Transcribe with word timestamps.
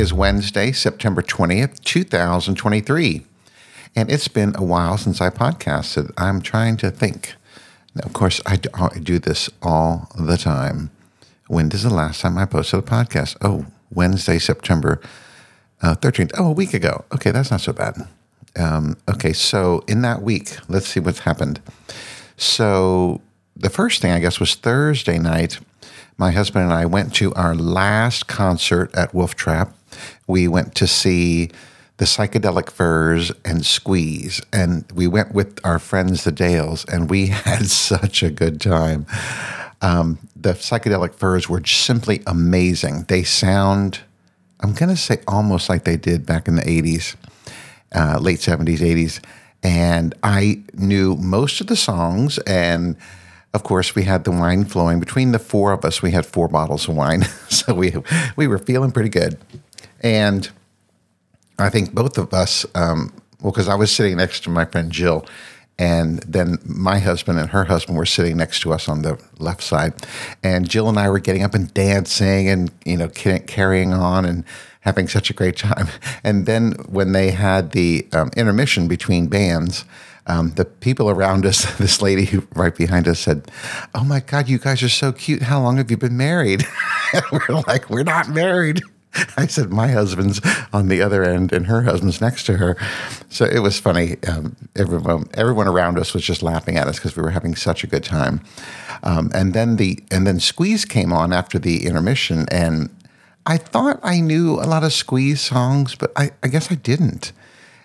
Is 0.00 0.14
Wednesday, 0.14 0.72
September 0.72 1.20
20th, 1.20 1.78
2023. 1.80 3.26
And 3.94 4.10
it's 4.10 4.28
been 4.28 4.54
a 4.56 4.64
while 4.64 4.96
since 4.96 5.20
I 5.20 5.28
podcasted. 5.28 6.10
I'm 6.16 6.40
trying 6.40 6.78
to 6.78 6.90
think. 6.90 7.34
Now, 7.94 8.06
of 8.06 8.14
course, 8.14 8.40
I 8.46 8.56
do, 8.56 8.70
I 8.72 8.98
do 8.98 9.18
this 9.18 9.50
all 9.60 10.10
the 10.18 10.38
time. 10.38 10.90
When 11.48 11.70
is 11.70 11.82
the 11.82 11.92
last 11.92 12.22
time 12.22 12.38
I 12.38 12.46
posted 12.46 12.80
a 12.80 12.82
podcast? 12.82 13.36
Oh, 13.42 13.66
Wednesday, 13.92 14.38
September 14.38 15.02
uh, 15.82 15.96
13th. 15.96 16.32
Oh, 16.38 16.46
a 16.46 16.52
week 16.52 16.72
ago. 16.72 17.04
Okay, 17.12 17.30
that's 17.30 17.50
not 17.50 17.60
so 17.60 17.74
bad. 17.74 18.08
Um, 18.56 18.96
okay, 19.06 19.34
so 19.34 19.84
in 19.86 20.00
that 20.00 20.22
week, 20.22 20.56
let's 20.66 20.88
see 20.88 21.00
what's 21.00 21.20
happened. 21.20 21.60
So 22.38 23.20
the 23.60 23.70
first 23.70 24.00
thing, 24.00 24.12
I 24.12 24.20
guess, 24.20 24.40
was 24.40 24.54
Thursday 24.54 25.18
night. 25.18 25.58
My 26.16 26.30
husband 26.30 26.64
and 26.64 26.72
I 26.72 26.86
went 26.86 27.14
to 27.16 27.32
our 27.34 27.54
last 27.54 28.26
concert 28.26 28.94
at 28.94 29.14
Wolf 29.14 29.34
Trap. 29.34 29.74
We 30.26 30.48
went 30.48 30.74
to 30.76 30.86
see 30.86 31.50
the 31.98 32.06
Psychedelic 32.06 32.70
Furs 32.70 33.30
and 33.44 33.64
Squeeze, 33.64 34.40
and 34.52 34.90
we 34.94 35.06
went 35.06 35.34
with 35.34 35.60
our 35.64 35.78
friends, 35.78 36.24
the 36.24 36.32
Dales, 36.32 36.86
and 36.86 37.10
we 37.10 37.26
had 37.46 37.66
such 37.66 38.22
a 38.22 38.30
good 38.30 38.60
time. 38.60 39.06
Um, 39.82 40.18
the 40.34 40.54
Psychedelic 40.54 41.14
Furs 41.14 41.48
were 41.48 41.64
simply 41.64 42.22
amazing. 42.26 43.04
They 43.08 43.22
sound, 43.22 44.00
I'm 44.60 44.72
going 44.72 44.88
to 44.88 44.96
say, 44.96 45.18
almost 45.28 45.68
like 45.68 45.84
they 45.84 45.96
did 45.96 46.24
back 46.24 46.48
in 46.48 46.56
the 46.56 46.62
80s, 46.62 47.16
uh, 47.94 48.18
late 48.18 48.38
70s, 48.38 48.78
80s. 48.78 49.22
And 49.62 50.14
I 50.22 50.62
knew 50.72 51.16
most 51.16 51.60
of 51.60 51.66
the 51.66 51.76
songs 51.76 52.38
and 52.38 52.96
of 53.52 53.64
course, 53.64 53.94
we 53.94 54.04
had 54.04 54.24
the 54.24 54.30
wine 54.30 54.64
flowing. 54.64 55.00
Between 55.00 55.32
the 55.32 55.38
four 55.38 55.72
of 55.72 55.84
us, 55.84 56.02
we 56.02 56.12
had 56.12 56.24
four 56.24 56.48
bottles 56.48 56.88
of 56.88 56.96
wine, 56.96 57.22
so 57.48 57.74
we 57.74 57.94
we 58.36 58.46
were 58.46 58.58
feeling 58.58 58.92
pretty 58.92 59.08
good. 59.08 59.38
And 60.02 60.48
I 61.58 61.68
think 61.68 61.92
both 61.92 62.16
of 62.16 62.32
us, 62.32 62.64
um, 62.74 63.12
well, 63.40 63.52
because 63.52 63.68
I 63.68 63.74
was 63.74 63.92
sitting 63.92 64.16
next 64.16 64.44
to 64.44 64.50
my 64.50 64.64
friend 64.64 64.90
Jill, 64.90 65.26
and 65.78 66.20
then 66.20 66.58
my 66.64 66.98
husband 66.98 67.38
and 67.38 67.50
her 67.50 67.64
husband 67.64 67.98
were 67.98 68.06
sitting 68.06 68.36
next 68.36 68.60
to 68.60 68.72
us 68.72 68.88
on 68.88 69.02
the 69.02 69.20
left 69.38 69.62
side, 69.62 69.94
and 70.44 70.68
Jill 70.68 70.88
and 70.88 70.98
I 70.98 71.10
were 71.10 71.18
getting 71.18 71.42
up 71.42 71.54
and 71.54 71.72
dancing, 71.74 72.48
and 72.48 72.70
you 72.84 72.96
know, 72.96 73.08
carrying 73.08 73.92
on 73.92 74.24
and 74.24 74.44
having 74.82 75.08
such 75.08 75.28
a 75.28 75.34
great 75.34 75.56
time. 75.56 75.88
And 76.22 76.46
then 76.46 76.72
when 76.88 77.12
they 77.12 77.30
had 77.30 77.72
the 77.72 78.06
um, 78.12 78.30
intermission 78.36 78.88
between 78.88 79.26
bands 79.26 79.84
um, 80.30 80.52
the 80.52 80.64
people 80.64 81.10
around 81.10 81.44
us, 81.44 81.64
this 81.78 82.00
lady 82.00 82.24
who 82.24 82.46
right 82.54 82.74
behind 82.74 83.08
us 83.08 83.18
said, 83.20 83.50
"Oh 83.94 84.04
my 84.04 84.20
God, 84.20 84.48
you 84.48 84.58
guys 84.58 84.82
are 84.82 84.88
so 84.88 85.12
cute! 85.12 85.42
How 85.42 85.60
long 85.60 85.76
have 85.78 85.90
you 85.90 85.96
been 85.96 86.16
married?" 86.16 86.64
we're 87.32 87.62
like, 87.66 87.90
"We're 87.90 88.04
not 88.04 88.28
married." 88.28 88.80
I 89.36 89.48
said, 89.48 89.70
"My 89.70 89.88
husband's 89.88 90.40
on 90.72 90.86
the 90.86 91.02
other 91.02 91.24
end, 91.24 91.52
and 91.52 91.66
her 91.66 91.82
husband's 91.82 92.20
next 92.20 92.44
to 92.44 92.58
her." 92.58 92.76
So 93.28 93.44
it 93.44 93.58
was 93.58 93.78
funny. 93.80 94.16
Um, 94.28 94.56
everyone, 94.76 95.24
everyone 95.34 95.66
around 95.66 95.98
us 95.98 96.14
was 96.14 96.22
just 96.22 96.42
laughing 96.42 96.76
at 96.76 96.86
us 96.86 96.96
because 96.96 97.16
we 97.16 97.22
were 97.22 97.30
having 97.30 97.56
such 97.56 97.82
a 97.82 97.88
good 97.88 98.04
time. 98.04 98.40
Um, 99.02 99.30
and 99.34 99.52
then 99.52 99.76
the 99.76 99.98
and 100.12 100.26
then 100.26 100.38
Squeeze 100.38 100.84
came 100.84 101.12
on 101.12 101.32
after 101.32 101.58
the 101.58 101.86
intermission, 101.86 102.46
and 102.52 102.88
I 103.46 103.56
thought 103.56 103.98
I 104.04 104.20
knew 104.20 104.60
a 104.60 104.66
lot 104.68 104.84
of 104.84 104.92
Squeeze 104.92 105.40
songs, 105.40 105.96
but 105.96 106.12
I, 106.14 106.30
I 106.44 106.48
guess 106.48 106.70
I 106.70 106.76
didn't. 106.76 107.32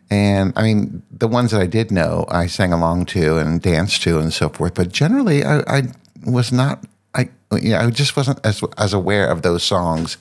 And 0.09 0.53
I 0.55 0.63
mean, 0.63 1.01
the 1.11 1.27
ones 1.27 1.51
that 1.51 1.61
I 1.61 1.66
did 1.66 1.91
know, 1.91 2.25
I 2.29 2.47
sang 2.47 2.71
along 2.71 3.05
to 3.07 3.38
and 3.38 3.61
danced 3.61 4.03
to 4.03 4.19
and 4.19 4.31
so 4.31 4.49
forth. 4.49 4.75
But 4.75 4.91
generally, 4.91 5.43
I, 5.43 5.59
I 5.67 5.83
was 6.25 6.51
not, 6.51 6.85
I, 7.13 7.29
you 7.59 7.71
know, 7.71 7.79
I 7.79 7.89
just 7.89 8.15
wasn't 8.15 8.45
as, 8.45 8.63
as 8.77 8.94
aware 8.94 9.27
of 9.27 9.41
those 9.41 9.63
songs 9.63 10.17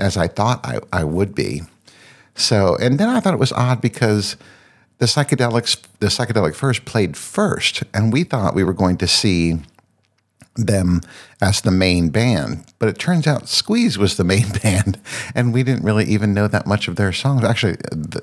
as 0.00 0.16
I 0.16 0.26
thought 0.26 0.64
I, 0.64 0.80
I 0.92 1.04
would 1.04 1.34
be. 1.34 1.62
So, 2.34 2.76
and 2.76 2.98
then 2.98 3.08
I 3.08 3.20
thought 3.20 3.34
it 3.34 3.40
was 3.40 3.52
odd 3.52 3.80
because 3.80 4.36
the 4.98 5.06
psychedelics, 5.06 5.82
the 6.00 6.06
Psychedelic 6.06 6.54
Furs 6.54 6.78
played 6.78 7.16
first, 7.16 7.82
and 7.92 8.12
we 8.12 8.24
thought 8.24 8.54
we 8.54 8.64
were 8.64 8.72
going 8.72 8.96
to 8.98 9.06
see 9.06 9.58
them 10.56 11.02
as 11.40 11.60
the 11.60 11.70
main 11.70 12.08
band. 12.10 12.64
But 12.78 12.88
it 12.88 12.98
turns 12.98 13.26
out 13.26 13.48
Squeeze 13.48 13.98
was 13.98 14.16
the 14.16 14.24
main 14.24 14.50
band, 14.62 15.00
and 15.34 15.52
we 15.52 15.62
didn't 15.62 15.84
really 15.84 16.04
even 16.06 16.34
know 16.34 16.48
that 16.48 16.66
much 16.66 16.88
of 16.88 16.96
their 16.96 17.12
songs. 17.12 17.44
Actually, 17.44 17.76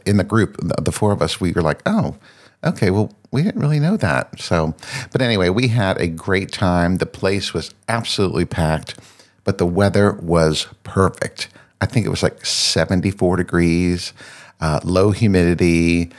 in 0.06 0.18
the 0.18 0.24
group, 0.24 0.58
the 0.60 0.92
four 0.92 1.12
of 1.12 1.22
us, 1.22 1.40
we 1.40 1.52
were 1.52 1.62
like, 1.62 1.82
oh, 1.86 2.18
okay, 2.64 2.90
well, 2.90 3.14
we 3.32 3.44
didn't 3.44 3.62
really 3.62 3.80
know 3.80 3.98
that. 3.98 4.40
So, 4.40 4.74
but 5.12 5.22
anyway, 5.22 5.50
we 5.50 5.70
had 5.70 6.00
a 6.00 6.08
great 6.08 6.52
time. 6.52 6.98
The 6.98 7.06
place 7.06 7.54
was 7.54 7.74
absolutely 7.88 8.46
packed, 8.46 9.00
but 9.44 9.58
the 9.58 9.66
weather 9.66 10.14
was 10.14 10.68
perfect. 10.84 11.50
I 11.82 11.86
think 11.86 12.06
it 12.06 12.10
was 12.10 12.24
like 12.24 12.46
74 12.46 13.38
degrees, 13.38 14.14
uh, 14.62 14.80
low 14.84 15.12
humidity. 15.12 16.12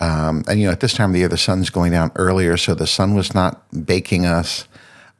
Um, 0.00 0.44
and 0.48 0.58
you 0.58 0.66
know, 0.66 0.72
at 0.72 0.80
this 0.80 0.94
time 0.94 1.10
of 1.10 1.14
the 1.14 1.18
year, 1.20 1.28
the 1.28 1.36
sun's 1.36 1.68
going 1.68 1.92
down 1.92 2.10
earlier, 2.16 2.56
so 2.56 2.74
the 2.74 2.86
sun 2.86 3.14
was 3.14 3.34
not 3.34 3.62
baking 3.84 4.24
us 4.24 4.66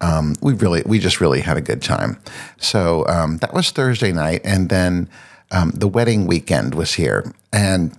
um, 0.01 0.37
we 0.41 0.55
really, 0.55 0.83
we 0.87 0.99
just 0.99 1.21
really 1.21 1.41
had 1.41 1.57
a 1.57 1.61
good 1.61 1.83
time. 1.83 2.19
So 2.59 3.07
um, 3.07 3.39
that 3.39 3.53
was 3.53 3.71
Thursday 3.71 4.13
night, 4.13 4.41
and 4.45 4.69
then 4.69 5.09
um, 5.51 5.71
the 5.71 5.89
wedding 5.89 6.27
weekend 6.27 6.75
was 6.75 6.95
here, 6.95 7.33
and 7.53 7.97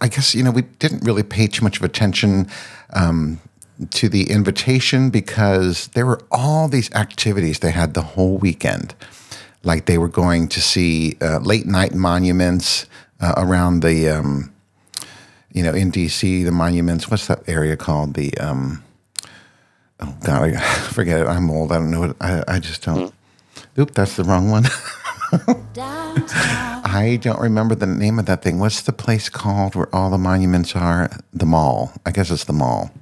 I 0.00 0.08
guess 0.08 0.34
you 0.34 0.42
know 0.42 0.50
we 0.50 0.62
didn't 0.62 1.04
really 1.04 1.22
pay 1.22 1.46
too 1.46 1.64
much 1.64 1.78
of 1.78 1.84
attention 1.84 2.48
um, 2.92 3.40
to 3.90 4.08
the 4.08 4.30
invitation 4.30 5.10
because 5.10 5.88
there 5.88 6.06
were 6.06 6.20
all 6.30 6.68
these 6.68 6.92
activities 6.92 7.58
they 7.58 7.70
had 7.70 7.94
the 7.94 8.02
whole 8.02 8.38
weekend, 8.38 8.94
like 9.62 9.86
they 9.86 9.98
were 9.98 10.08
going 10.08 10.48
to 10.48 10.60
see 10.60 11.16
uh, 11.20 11.38
late 11.38 11.66
night 11.66 11.94
monuments 11.94 12.86
uh, 13.20 13.34
around 13.36 13.80
the, 13.80 14.08
um, 14.08 14.52
you 15.52 15.62
know, 15.62 15.72
in 15.72 15.90
DC, 15.90 16.44
the 16.44 16.52
monuments. 16.52 17.10
What's 17.10 17.26
that 17.28 17.42
area 17.48 17.76
called? 17.76 18.14
The 18.14 18.36
um, 18.38 18.83
oh 20.04 20.16
God, 20.22 20.54
I 20.54 20.60
forget 20.92 21.20
it. 21.20 21.26
I'm 21.26 21.50
old. 21.50 21.72
I 21.72 21.76
don't 21.76 21.90
know 21.90 22.00
what 22.00 22.16
I, 22.20 22.44
I 22.48 22.58
just 22.58 22.82
don't. 22.84 23.10
Mm. 23.10 23.12
Oop, 23.78 23.90
that's 23.92 24.16
the 24.16 24.24
wrong 24.24 24.50
one. 24.50 24.64
I 26.84 27.18
don't 27.20 27.40
remember 27.40 27.74
the 27.74 27.86
name 27.86 28.18
of 28.18 28.26
that 28.26 28.42
thing. 28.42 28.60
What's 28.60 28.82
the 28.82 28.92
place 28.92 29.28
called 29.28 29.74
where 29.74 29.92
all 29.94 30.10
the 30.10 30.18
monuments 30.18 30.76
are? 30.76 31.10
The 31.32 31.46
mall. 31.46 31.92
I 32.06 32.12
guess 32.12 32.30
it's 32.30 32.44
the 32.44 32.52
mall. 32.52 32.92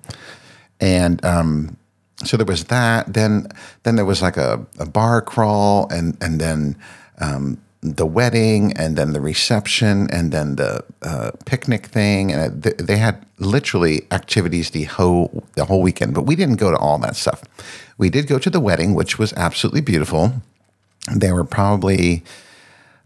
And 0.80 1.22
um, 1.24 1.76
so 2.24 2.36
there 2.36 2.46
was 2.46 2.64
that. 2.64 3.12
Then 3.12 3.48
then 3.82 3.96
there 3.96 4.04
was 4.04 4.22
like 4.22 4.36
a, 4.36 4.64
a 4.78 4.86
bar 4.86 5.20
crawl, 5.20 5.88
and 5.90 6.16
and 6.22 6.40
then 6.40 6.76
um, 7.20 7.60
the 7.82 8.06
wedding 8.06 8.72
and 8.74 8.96
then 8.96 9.12
the 9.12 9.20
reception 9.20 10.08
and 10.10 10.30
then 10.30 10.54
the 10.54 10.84
uh, 11.02 11.32
picnic 11.44 11.86
thing. 11.86 12.32
And 12.32 12.62
they 12.62 12.96
had 12.96 13.26
literally 13.38 14.06
activities 14.12 14.70
the 14.70 14.84
whole 14.84 15.44
the 15.54 15.64
whole 15.64 15.82
weekend 15.82 16.14
but 16.14 16.22
we 16.22 16.36
didn't 16.36 16.56
go 16.56 16.70
to 16.70 16.78
all 16.78 16.98
that 16.98 17.16
stuff. 17.16 17.42
We 17.98 18.08
did 18.08 18.28
go 18.28 18.38
to 18.38 18.48
the 18.48 18.60
wedding 18.60 18.94
which 18.94 19.18
was 19.18 19.32
absolutely 19.32 19.80
beautiful. 19.80 20.34
There 21.12 21.34
were 21.34 21.44
probably 21.44 22.22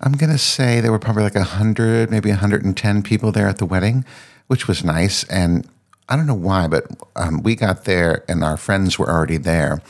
i'm 0.02 0.12
going 0.12 0.30
to 0.30 0.36
say 0.36 0.78
there 0.82 0.92
were 0.92 0.98
probably 0.98 1.22
like 1.22 1.34
100 1.34 2.10
maybe 2.10 2.28
110 2.28 3.02
people 3.02 3.32
there 3.32 3.48
at 3.48 3.56
the 3.56 3.64
wedding 3.64 4.04
which 4.46 4.68
was 4.68 4.84
nice. 4.84 5.24
And 5.24 5.66
i 6.10 6.16
don't 6.16 6.26
know 6.26 6.34
why 6.34 6.68
but 6.68 6.84
um, 7.16 7.42
we 7.42 7.54
got 7.56 7.84
there 7.84 8.24
and 8.28 8.44
our 8.44 8.58
friends 8.58 8.98
were 8.98 9.08
already 9.08 9.38
there 9.38 9.80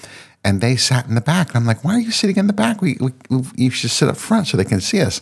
and 0.46 0.60
they 0.60 0.76
sat 0.76 1.08
in 1.08 1.16
the 1.16 1.20
back. 1.20 1.48
And 1.48 1.56
I'm 1.56 1.66
like, 1.66 1.82
why 1.82 1.96
are 1.96 2.00
you 2.00 2.12
sitting 2.12 2.36
in 2.36 2.46
the 2.46 2.52
back? 2.52 2.80
We, 2.80 2.96
we, 3.00 3.10
you 3.56 3.68
should 3.70 3.90
sit 3.90 4.08
up 4.08 4.16
front 4.16 4.46
so 4.46 4.56
they 4.56 4.64
can 4.64 4.80
see 4.80 5.00
us. 5.00 5.20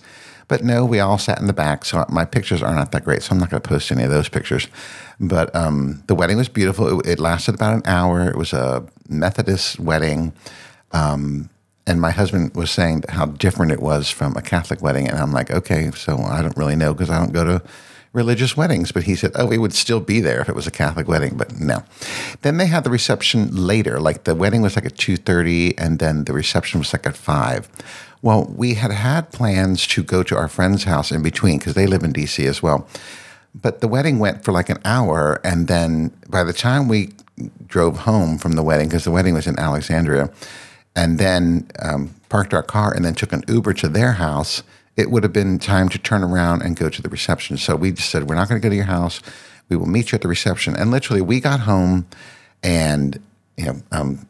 But 0.49 0.63
no, 0.63 0.85
we 0.85 1.01
all 1.01 1.17
sat 1.17 1.41
in 1.41 1.47
the 1.47 1.55
back. 1.55 1.87
So 1.87 2.05
my 2.11 2.27
pictures 2.27 2.63
are 2.63 2.75
not 2.75 2.93
that 2.93 3.05
great. 3.05 3.23
So 3.23 3.33
I'm 3.33 3.39
not 3.39 3.49
going 3.49 3.63
to 3.63 3.67
post 3.67 3.91
any 3.91 4.05
of 4.05 4.11
those 4.11 4.29
pictures. 4.29 4.69
But 5.19 5.55
um, 5.57 6.03
the 6.09 6.15
wedding 6.15 6.37
was 6.37 6.51
beautiful. 6.51 7.01
It, 7.01 7.07
it, 7.13 7.19
lasted 7.19 7.55
about 7.55 7.73
an 7.73 7.83
hour. 7.87 8.29
It 8.29 8.37
was 8.37 8.53
a 8.53 8.87
Methodist 9.09 9.81
wedding. 9.81 10.35
Um, 10.93 11.49
and 11.87 12.03
my 12.03 12.11
husband 12.11 12.55
was 12.55 12.71
saying 12.71 13.05
how 13.09 13.25
different 13.25 13.73
it 13.73 13.81
was 13.81 14.11
from 14.11 14.37
a 14.37 14.43
Catholic 14.43 14.83
wedding. 14.83 15.09
And 15.09 15.19
I'm 15.19 15.33
like, 15.33 15.51
okay, 15.51 15.91
so 15.93 16.19
I 16.19 16.43
don't 16.43 16.57
really 16.59 16.77
know 16.77 16.93
because 16.93 17.09
I 17.09 17.19
don't 17.19 17.33
go 17.33 17.45
to 17.45 17.63
religious 18.15 18.57
weddings. 18.57 18.93
But 18.93 19.03
he 19.03 19.15
said, 19.15 19.33
oh, 19.35 19.45
we 19.45 19.59
would 19.59 19.75
still 19.75 20.01
be 20.01 20.21
there 20.21 20.41
if 20.41 20.49
it 20.49 20.55
was 20.55 20.67
a 20.67 20.71
Catholic 20.71 21.07
wedding, 21.07 21.37
but 21.37 21.61
no. 21.61 21.83
Then 22.41 22.57
they 22.57 22.67
had 22.67 22.85
the 22.85 22.91
reception 22.91 23.55
later. 23.55 24.01
Like 24.01 24.25
the 24.25 24.35
wedding 24.35 24.63
was 24.63 24.77
like 24.77 24.87
at 24.87 24.95
2.30 24.95 25.75
and 25.77 25.99
then 25.99 26.25
the 26.25 26.33
reception 26.33 26.79
was 26.79 26.95
like 26.95 27.07
at 27.07 27.17
5. 27.17 27.69
Well, 28.23 28.47
we 28.57 28.75
had 28.75 28.91
had 28.91 29.33
plans 29.33 29.87
to 29.89 30.03
go 30.03 30.23
to 30.23 30.37
our 30.37 30.49
friend's 30.49 30.85
house 30.85 31.13
in 31.13 31.23
between 31.23 31.59
because 31.59 31.75
they 31.75 31.87
live 31.87 32.03
in 32.03 32.13
D.C. 32.13 32.47
as 32.47 32.63
well. 32.63 32.89
But 33.55 33.81
the 33.81 33.89
wedding 33.89 34.19
went 34.19 34.45
for 34.45 34.53
like 34.53 34.71
an 34.71 34.79
hour. 34.85 35.41
And 35.45 35.69
then 35.69 36.11
by 36.29 36.43
the 36.43 36.55
time 36.55 36.89
we 36.89 37.13
drove 37.67 37.99
home 37.99 38.39
from 38.39 38.53
the 38.53 38.63
wedding, 38.63 38.89
because 38.89 39.05
the 39.05 39.11
wedding 39.11 39.35
was 39.35 39.47
in 39.47 39.59
Alexandria, 39.59 40.31
and 40.97 41.19
then 41.19 41.69
um, 41.81 42.15
parked 42.29 42.55
our 42.55 42.63
car 42.63 42.95
and 42.95 43.05
then 43.05 43.15
took 43.15 43.33
an 43.33 43.43
Uber 43.49 43.75
to 43.75 43.89
their 43.89 44.13
house– 44.13 44.63
it 44.97 45.11
would 45.11 45.23
have 45.23 45.33
been 45.33 45.59
time 45.59 45.89
to 45.91 45.99
turn 45.99 46.23
around 46.23 46.63
and 46.63 46.77
go 46.77 46.89
to 46.89 47.03
the 47.03 47.09
reception. 47.09 47.57
So 47.57 47.77
we 47.77 47.93
just 47.93 48.11
said, 48.11 48.29
we're 48.29 48.37
not 48.37 48.49
going 48.49 48.61
to 48.61 48.65
go 48.65 48.71
to 48.71 48.77
your 48.77 48.85
house. 48.85 49.21
We 49.69 49.77
will 49.77 49.87
meet 49.87 50.13
you 50.13 50.17
at 50.17 50.23
the 50.23 50.29
reception. 50.29 50.77
And 50.77 50.91
literally, 50.91 51.21
we 51.21 51.41
got 51.41 51.61
home 51.61 52.07
and, 52.63 53.21
you 53.57 53.67
know, 53.67 53.83
um, 53.93 54.27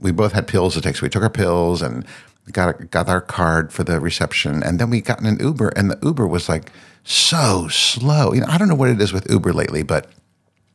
we 0.00 0.12
both 0.12 0.32
had 0.32 0.46
pills 0.46 0.74
to 0.74 0.80
take. 0.80 0.96
So 0.96 1.02
we 1.02 1.08
took 1.08 1.22
our 1.22 1.30
pills 1.30 1.80
and 1.80 2.04
got 2.50 2.90
got 2.90 3.08
our 3.08 3.20
card 3.20 3.72
for 3.72 3.84
the 3.84 4.00
reception, 4.00 4.62
and 4.62 4.78
then 4.80 4.90
we 4.90 5.00
got 5.00 5.20
in 5.20 5.26
an 5.26 5.38
Uber, 5.38 5.68
and 5.70 5.90
the 5.90 5.98
Uber 6.02 6.26
was 6.26 6.48
like 6.48 6.72
so 7.04 7.68
slow. 7.68 8.32
You 8.32 8.40
know, 8.40 8.46
I 8.48 8.58
don't 8.58 8.68
know 8.68 8.74
what 8.74 8.88
it 8.88 9.00
is 9.00 9.12
with 9.12 9.30
Uber 9.30 9.52
lately, 9.52 9.82
but 9.82 10.08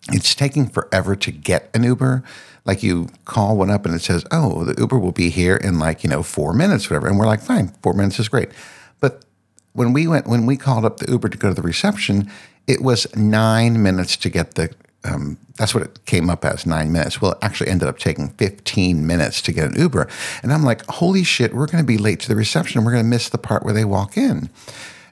it's 0.09 0.33
taking 0.33 0.67
forever 0.67 1.15
to 1.15 1.31
get 1.31 1.69
an 1.73 1.83
Uber. 1.83 2.23
Like 2.63 2.83
you 2.83 3.09
call 3.25 3.57
one 3.57 3.69
up 3.69 3.85
and 3.85 3.93
it 3.93 4.01
says, 4.01 4.25
"Oh, 4.31 4.63
the 4.63 4.79
Uber 4.79 4.97
will 4.97 5.11
be 5.11 5.29
here 5.29 5.57
in 5.57 5.79
like 5.79 6.03
you 6.03 6.09
know 6.09 6.23
four 6.23 6.53
minutes, 6.53 6.89
whatever," 6.89 7.07
and 7.07 7.19
we're 7.19 7.25
like, 7.25 7.41
"Fine, 7.41 7.73
four 7.81 7.93
minutes 7.93 8.19
is 8.19 8.29
great." 8.29 8.49
But 8.99 9.23
when 9.77 9.93
we 9.93 10.07
went 10.07 10.25
when 10.25 10.47
we 10.47 10.57
called 10.57 10.85
up 10.85 10.97
the 10.97 11.09
Uber 11.11 11.29
to 11.29 11.37
go 11.37 11.49
to 11.49 11.53
the 11.53 11.61
reception, 11.61 12.31
it 12.65 12.81
was 12.81 13.05
nine 13.15 13.83
minutes 13.83 14.17
to 14.17 14.29
get 14.29 14.55
the 14.55 14.73
um, 15.03 15.37
that's 15.55 15.75
what 15.75 15.83
it 15.83 16.03
came 16.05 16.31
up 16.31 16.43
as 16.43 16.65
nine 16.65 16.91
minutes. 16.91 17.21
Well, 17.21 17.33
it 17.33 17.37
actually 17.43 17.69
ended 17.69 17.87
up 17.87 17.99
taking 17.99 18.29
15 18.29 19.05
minutes 19.05 19.39
to 19.43 19.51
get 19.51 19.67
an 19.67 19.79
Uber. 19.79 20.09
And 20.41 20.51
I'm 20.51 20.63
like, 20.63 20.83
holy 20.87 21.23
shit, 21.23 21.53
we're 21.53 21.67
going 21.67 21.83
to 21.83 21.87
be 21.87 21.99
late 21.99 22.19
to 22.21 22.27
the 22.27 22.35
reception. 22.35 22.83
We're 22.83 22.91
going 22.91 23.03
to 23.03 23.09
miss 23.09 23.29
the 23.29 23.37
part 23.37 23.63
where 23.63 23.73
they 23.73 23.85
walk 23.85 24.17
in. 24.17 24.49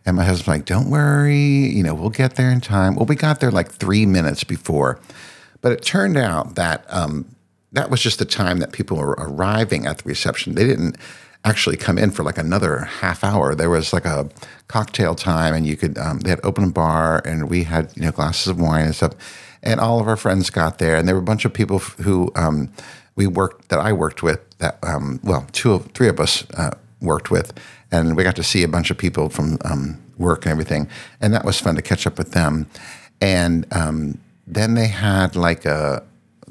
And 0.03 0.17
my 0.17 0.25
husband's 0.25 0.47
like, 0.47 0.65
don't 0.65 0.89
worry, 0.89 1.37
you 1.37 1.83
know, 1.83 1.93
we'll 1.93 2.09
get 2.09 2.35
there 2.35 2.51
in 2.51 2.59
time. 2.59 2.95
Well, 2.95 3.05
we 3.05 3.15
got 3.15 3.39
there 3.39 3.51
like 3.51 3.71
three 3.71 4.05
minutes 4.05 4.43
before. 4.43 4.99
But 5.61 5.71
it 5.71 5.83
turned 5.83 6.17
out 6.17 6.55
that 6.55 6.85
um, 6.89 7.35
that 7.71 7.89
was 7.89 8.01
just 8.01 8.17
the 8.19 8.25
time 8.25 8.59
that 8.59 8.71
people 8.71 8.97
were 8.97 9.15
arriving 9.19 9.85
at 9.85 9.99
the 9.99 10.09
reception. 10.09 10.55
They 10.55 10.65
didn't 10.65 10.97
actually 11.45 11.77
come 11.77 11.97
in 11.97 12.11
for 12.11 12.23
like 12.23 12.37
another 12.37 12.79
half 12.79 13.23
hour. 13.23 13.55
There 13.55 13.69
was 13.69 13.93
like 13.93 14.05
a 14.05 14.29
cocktail 14.67 15.15
time, 15.15 15.53
and 15.53 15.65
you 15.65 15.77
could, 15.77 15.97
um, 15.97 16.19
they 16.19 16.31
had 16.31 16.39
open 16.43 16.71
bar, 16.71 17.21
and 17.23 17.49
we 17.49 17.63
had, 17.63 17.93
you 17.95 18.01
know, 18.01 18.11
glasses 18.11 18.47
of 18.47 18.59
wine 18.59 18.85
and 18.85 18.95
stuff 18.95 19.13
and 19.65 19.79
all 19.79 19.99
of 19.99 20.07
our 20.07 20.15
friends 20.15 20.49
got 20.49 20.77
there, 20.77 20.95
and 20.95 21.07
there 21.07 21.15
were 21.15 21.21
a 21.21 21.25
bunch 21.25 21.43
of 21.43 21.53
people 21.53 21.79
who 21.79 22.31
um, 22.35 22.71
we 23.15 23.25
worked 23.27 23.69
that 23.69 23.79
I 23.79 23.91
worked 23.91 24.21
with. 24.21 24.39
That 24.59 24.77
um, 24.83 25.19
well, 25.23 25.47
two 25.51 25.73
of 25.73 25.87
three 25.91 26.07
of 26.07 26.19
us 26.19 26.49
uh, 26.51 26.71
worked 27.01 27.31
with, 27.31 27.51
and 27.91 28.15
we 28.15 28.23
got 28.23 28.35
to 28.37 28.43
see 28.43 28.63
a 28.63 28.67
bunch 28.67 28.91
of 28.91 28.97
people 28.97 29.29
from 29.29 29.57
um, 29.65 30.01
work 30.17 30.45
and 30.45 30.51
everything, 30.51 30.87
and 31.19 31.33
that 31.33 31.43
was 31.43 31.59
fun 31.59 31.75
to 31.75 31.81
catch 31.81 32.05
up 32.05 32.17
with 32.17 32.31
them. 32.31 32.67
And 33.19 33.65
um, 33.71 34.19
then 34.45 34.75
they 34.75 34.87
had 34.87 35.35
like 35.35 35.65
a 35.65 36.03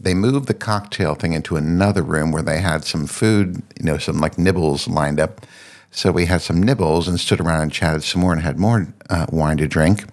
they 0.04 0.14
moved 0.14 0.46
the 0.46 0.54
cocktail 0.54 1.14
thing 1.14 1.32
into 1.32 1.56
another 1.56 2.02
room 2.02 2.30
where 2.30 2.42
they 2.42 2.60
had 2.60 2.84
some 2.84 3.06
food, 3.06 3.62
you 3.78 3.84
know, 3.84 3.98
some 3.98 4.18
like 4.18 4.38
nibbles 4.38 4.86
lined 4.86 5.18
up. 5.18 5.46
So 5.90 6.10
we 6.12 6.26
had 6.26 6.42
some 6.42 6.62
nibbles 6.62 7.08
and 7.08 7.18
stood 7.20 7.40
around 7.40 7.62
and 7.62 7.72
chatted 7.72 8.02
some 8.02 8.20
more 8.20 8.32
and 8.32 8.42
had 8.42 8.58
more 8.58 8.88
uh, 9.10 9.26
wine 9.30 9.56
to 9.58 9.66
drink. 9.66 10.04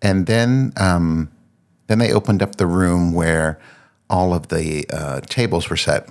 And 0.00 0.26
then 0.26 0.72
um, 0.76 1.30
then 1.88 1.98
they 1.98 2.12
opened 2.12 2.42
up 2.42 2.56
the 2.56 2.66
room 2.66 3.12
where 3.12 3.58
all 4.08 4.32
of 4.32 4.48
the 4.48 4.86
uh, 4.90 5.20
tables 5.22 5.68
were 5.68 5.76
set. 5.76 6.08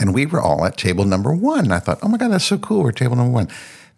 And 0.00 0.12
we 0.12 0.26
were 0.26 0.40
all 0.40 0.64
at 0.64 0.76
table 0.76 1.04
number 1.04 1.32
one. 1.32 1.64
And 1.64 1.72
I 1.72 1.78
thought, 1.78 2.00
oh 2.02 2.08
my 2.08 2.18
God, 2.18 2.32
that's 2.32 2.44
so 2.44 2.58
cool. 2.58 2.82
We're 2.82 2.92
table 2.92 3.16
number 3.16 3.32
one. 3.32 3.48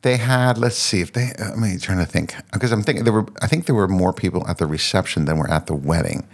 They 0.03 0.17
had, 0.17 0.57
let's 0.57 0.77
see 0.77 1.01
if 1.01 1.13
they, 1.13 1.33
I 1.39 1.57
mean, 1.57 1.79
trying 1.79 1.99
to 1.99 2.07
think, 2.07 2.35
because 2.53 2.73
I'm 2.73 2.83
thinking 2.83 3.05
there 3.05 3.13
were, 3.13 3.27
I 3.43 3.47
think 3.47 3.67
there 3.67 3.75
were 3.75 3.89
more 3.89 4.13
people 4.13 4.47
at 4.47 4.59
the 4.59 4.67
reception 4.67 5.25
than 5.25 5.39
were 5.39 5.51
at 5.51 5.67
the 5.67 5.75
wedding. 5.75 6.27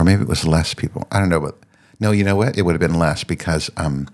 Or 0.00 0.04
maybe 0.04 0.22
it 0.22 0.28
was 0.28 0.46
less 0.46 0.72
people. 0.72 1.06
I 1.12 1.20
don't 1.20 1.28
know. 1.28 1.40
But 1.40 1.56
no, 2.00 2.10
you 2.10 2.24
know 2.24 2.34
what? 2.34 2.56
It 2.56 2.62
would 2.62 2.72
have 2.72 2.80
been 2.80 2.98
less 2.98 3.22
because 3.22 3.70
um, 3.76 4.08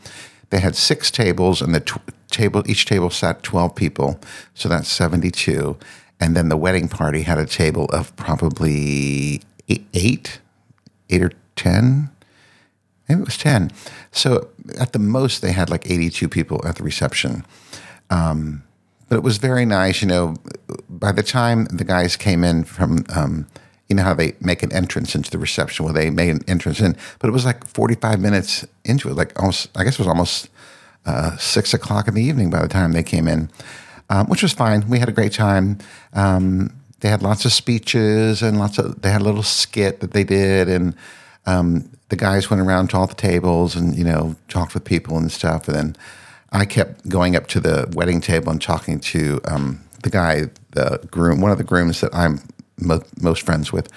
they 0.51 0.59
had 0.59 0.75
six 0.75 1.13
tables 1.13 1.63
and 1.63 1.73
the 1.73 2.01
table, 2.29 2.65
each 2.69 2.87
table 2.87 3.09
sat 3.09 3.45
12 3.45 3.77
people. 3.77 4.19
So 4.53 4.69
that's 4.69 4.89
72. 4.89 5.79
And 6.19 6.35
then 6.35 6.49
the 6.49 6.57
wedding 6.57 6.89
party 6.89 7.23
had 7.23 7.39
a 7.39 7.47
table 7.47 7.85
of 7.93 8.15
probably 8.17 9.43
eight, 9.69 9.87
eight, 9.95 10.41
eight 11.09 11.23
or 11.23 11.31
10. 11.55 12.11
Maybe 13.09 13.21
it 13.21 13.25
was 13.25 13.39
10. 13.39 13.71
So 14.11 14.49
at 14.81 14.93
the 14.93 14.99
most, 14.99 15.41
they 15.41 15.53
had 15.53 15.71
like 15.71 15.89
82 15.89 16.29
people 16.29 16.67
at 16.67 16.77
the 16.77 16.83
reception. 16.83 17.47
Um, 18.11 18.65
but 19.09 19.15
it 19.15 19.23
was 19.23 19.39
very 19.39 19.65
nice. 19.65 20.03
You 20.03 20.09
know, 20.09 20.35
by 20.89 21.13
the 21.13 21.23
time 21.23 21.67
the 21.67 21.85
guys 21.85 22.17
came 22.17 22.43
in 22.43 22.65
from, 22.65 23.05
um, 23.15 23.47
you 23.89 23.97
know 23.97 24.03
how 24.03 24.15
they 24.15 24.35
make 24.41 24.63
an 24.63 24.73
entrance 24.73 25.15
into 25.15 25.31
the 25.31 25.39
reception? 25.39 25.85
where 25.85 25.95
they 25.95 26.11
made 26.11 26.31
an 26.31 26.45
entrance 26.49 26.81
in, 26.81 26.97
but 27.19 27.29
it 27.29 27.33
was 27.33 27.45
like 27.45 27.67
45 27.67 28.21
minutes 28.21 28.67
into 28.85 29.09
it, 29.09 29.15
like 29.15 29.39
almost, 29.39 29.69
I 29.77 29.85
guess 29.85 29.95
it 29.95 30.01
was 30.01 30.09
almost 30.09 30.49
uh, 31.07 31.37
six 31.37 31.73
o'clock 31.73 32.09
in 32.09 32.15
the 32.15 32.23
evening 32.23 32.51
by 32.51 32.61
the 32.63 32.69
time 32.69 32.93
they 32.93 33.03
came 33.03 33.29
in, 33.29 33.49
um, 34.11 34.27
which 34.27 34.43
was 34.43 34.53
fine. 34.53 34.89
We 34.89 34.99
had 34.99 35.09
a 35.09 35.13
great 35.13 35.33
time. 35.33 35.79
Um, 36.13 36.73
they 37.01 37.09
had 37.09 37.23
lots 37.23 37.45
of 37.45 37.53
speeches 37.53 38.43
and 38.43 38.59
lots 38.59 38.79
of 38.79 39.03
they 39.03 39.11
had 39.11 39.21
a 39.21 39.25
little 39.25 39.43
skit 39.43 40.01
that 40.01 40.13
they 40.13 40.25
did 40.25 40.69
and 40.69 40.95
um, 41.47 41.89
the 42.09 42.17
guys 42.17 42.51
went 42.51 42.63
around 42.63 42.91
to 42.91 42.97
all 42.97 43.07
the 43.07 43.15
tables 43.15 43.77
and 43.77 43.97
you 43.97 44.05
know 44.05 44.35
talked 44.49 44.75
with 44.75 44.85
people 44.85 45.17
and 45.17 45.31
stuff 45.31 45.69
and 45.69 45.77
then 45.77 45.97
I 46.53 46.65
kept 46.65 47.09
going 47.09 47.37
up 47.37 47.47
to 47.49 47.61
the 47.61 47.93
wedding 47.95 48.21
table 48.21 48.51
and 48.51 48.61
talking 48.61 48.99
to 49.01 49.41
um, 49.45 49.81
the 50.03 50.11
guy 50.11 50.47
the 50.73 51.07
groom 51.11 51.41
one 51.41 51.51
of 51.51 51.59
the 51.59 51.65
grooms 51.65 52.01
that 52.01 52.15
I'm 52.15 52.41
mo- 52.79 53.03
most 53.21 53.43
friends 53.43 53.73
with 53.73 53.89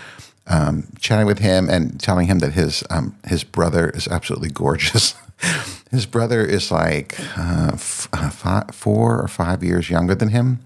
um, 0.48 0.88
chatting 1.00 1.28
with 1.28 1.40
him 1.40 1.70
and 1.70 2.00
telling 2.00 2.28
him 2.28 2.40
that 2.40 2.54
his 2.54 2.84
um, 2.90 3.16
his 3.28 3.44
brother 3.44 3.90
is 3.90 4.08
absolutely 4.08 4.50
gorgeous. 4.50 5.16
his 5.92 6.06
brother 6.06 6.44
is 6.44 6.72
like 6.72 7.20
uh, 7.38 7.72
f- 7.74 8.10
uh, 8.14 8.30
five, 8.30 8.72
four 8.74 9.22
or 9.22 9.28
five 9.28 9.64
years 9.64 9.90
younger 9.90 10.16
than 10.16 10.30
him, 10.30 10.60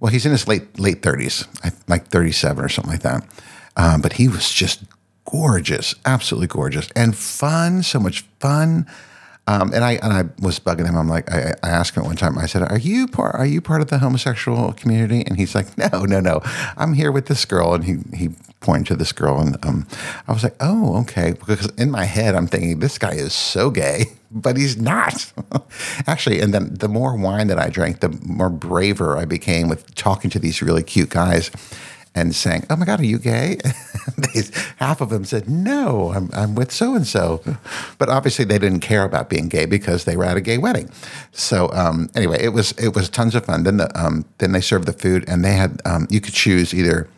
well, 0.00 0.12
he's 0.12 0.26
in 0.26 0.32
his 0.32 0.46
late 0.46 0.78
late 0.78 1.02
thirties, 1.02 1.46
like 1.88 2.08
thirty 2.08 2.32
seven 2.32 2.64
or 2.64 2.68
something 2.68 2.92
like 2.92 3.02
that. 3.02 3.26
Um, 3.76 4.00
but 4.00 4.14
he 4.14 4.28
was 4.28 4.50
just 4.52 4.84
gorgeous, 5.24 5.94
absolutely 6.04 6.48
gorgeous, 6.48 6.90
and 6.94 7.16
fun. 7.16 7.82
So 7.82 7.98
much 7.98 8.22
fun. 8.40 8.86
Um, 9.48 9.72
and 9.72 9.84
I 9.84 9.92
and 10.02 10.12
I 10.12 10.24
was 10.40 10.58
bugging 10.58 10.86
him. 10.86 10.96
I'm 10.96 11.08
like, 11.08 11.30
I, 11.30 11.54
I, 11.62 11.68
asked 11.68 11.94
him 11.94 12.04
one 12.04 12.16
time. 12.16 12.36
I 12.36 12.46
said, 12.46 12.62
"Are 12.62 12.78
you 12.78 13.06
part? 13.06 13.36
Are 13.36 13.46
you 13.46 13.60
part 13.60 13.80
of 13.80 13.88
the 13.88 13.98
homosexual 13.98 14.72
community?" 14.72 15.24
And 15.24 15.36
he's 15.36 15.54
like, 15.54 15.78
"No, 15.78 16.04
no, 16.04 16.18
no. 16.18 16.40
I'm 16.76 16.94
here 16.94 17.12
with 17.12 17.26
this 17.26 17.44
girl." 17.44 17.72
And 17.74 17.84
he 17.84 17.98
he 18.16 18.30
pointed 18.58 18.88
to 18.88 18.96
this 18.96 19.12
girl, 19.12 19.38
and 19.38 19.56
um, 19.64 19.86
I 20.26 20.32
was 20.32 20.42
like, 20.42 20.56
"Oh, 20.58 21.00
okay." 21.02 21.34
Because 21.34 21.66
in 21.78 21.92
my 21.92 22.06
head, 22.06 22.34
I'm 22.34 22.48
thinking 22.48 22.80
this 22.80 22.98
guy 22.98 23.12
is 23.12 23.32
so 23.32 23.70
gay, 23.70 24.06
but 24.32 24.56
he's 24.56 24.76
not 24.76 25.32
actually. 26.08 26.40
And 26.40 26.52
then 26.52 26.74
the 26.74 26.88
more 26.88 27.16
wine 27.16 27.46
that 27.46 27.58
I 27.58 27.68
drank, 27.68 28.00
the 28.00 28.18
more 28.24 28.50
braver 28.50 29.16
I 29.16 29.26
became 29.26 29.68
with 29.68 29.94
talking 29.94 30.28
to 30.30 30.40
these 30.40 30.60
really 30.60 30.82
cute 30.82 31.10
guys 31.10 31.52
and 32.16 32.34
saying, 32.34 32.66
"Oh 32.68 32.76
my 32.76 32.86
God, 32.86 32.98
are 32.98 33.04
you 33.04 33.18
gay?" 33.18 33.58
half 34.76 35.00
of 35.00 35.10
them 35.10 35.24
said, 35.24 35.48
"No, 35.48 36.12
I'm, 36.12 36.30
I'm 36.32 36.54
with 36.54 36.72
so 36.72 36.94
and 36.94 37.06
so," 37.06 37.42
but 37.98 38.08
obviously 38.08 38.44
they 38.44 38.58
didn't 38.58 38.80
care 38.80 39.04
about 39.04 39.28
being 39.28 39.48
gay 39.48 39.66
because 39.66 40.04
they 40.04 40.16
were 40.16 40.24
at 40.24 40.36
a 40.36 40.40
gay 40.40 40.58
wedding. 40.58 40.90
So 41.30 41.70
um, 41.72 42.08
anyway, 42.16 42.42
it 42.42 42.48
was 42.48 42.72
it 42.72 42.96
was 42.96 43.08
tons 43.08 43.34
of 43.34 43.44
fun. 43.44 43.62
Then 43.62 43.76
the 43.76 43.90
um, 44.00 44.24
then 44.38 44.52
they 44.52 44.62
served 44.62 44.86
the 44.86 44.94
food, 44.94 45.24
and 45.28 45.44
they 45.44 45.52
had 45.52 45.80
um, 45.84 46.08
you 46.10 46.20
could 46.20 46.34
choose 46.34 46.74
either 46.74 47.08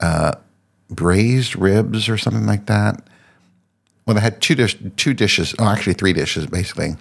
uh, 0.00 0.32
braised 0.90 1.56
ribs 1.56 2.08
or 2.08 2.18
something 2.18 2.46
like 2.46 2.66
that. 2.66 3.02
Well, 4.06 4.14
they 4.14 4.20
had 4.20 4.42
two 4.42 4.54
dish, 4.54 4.76
two 4.96 5.14
dishes. 5.14 5.54
Oh, 5.58 5.64
actually, 5.64 5.94
three 5.94 6.12
dishes 6.12 6.46
basically: 6.46 6.96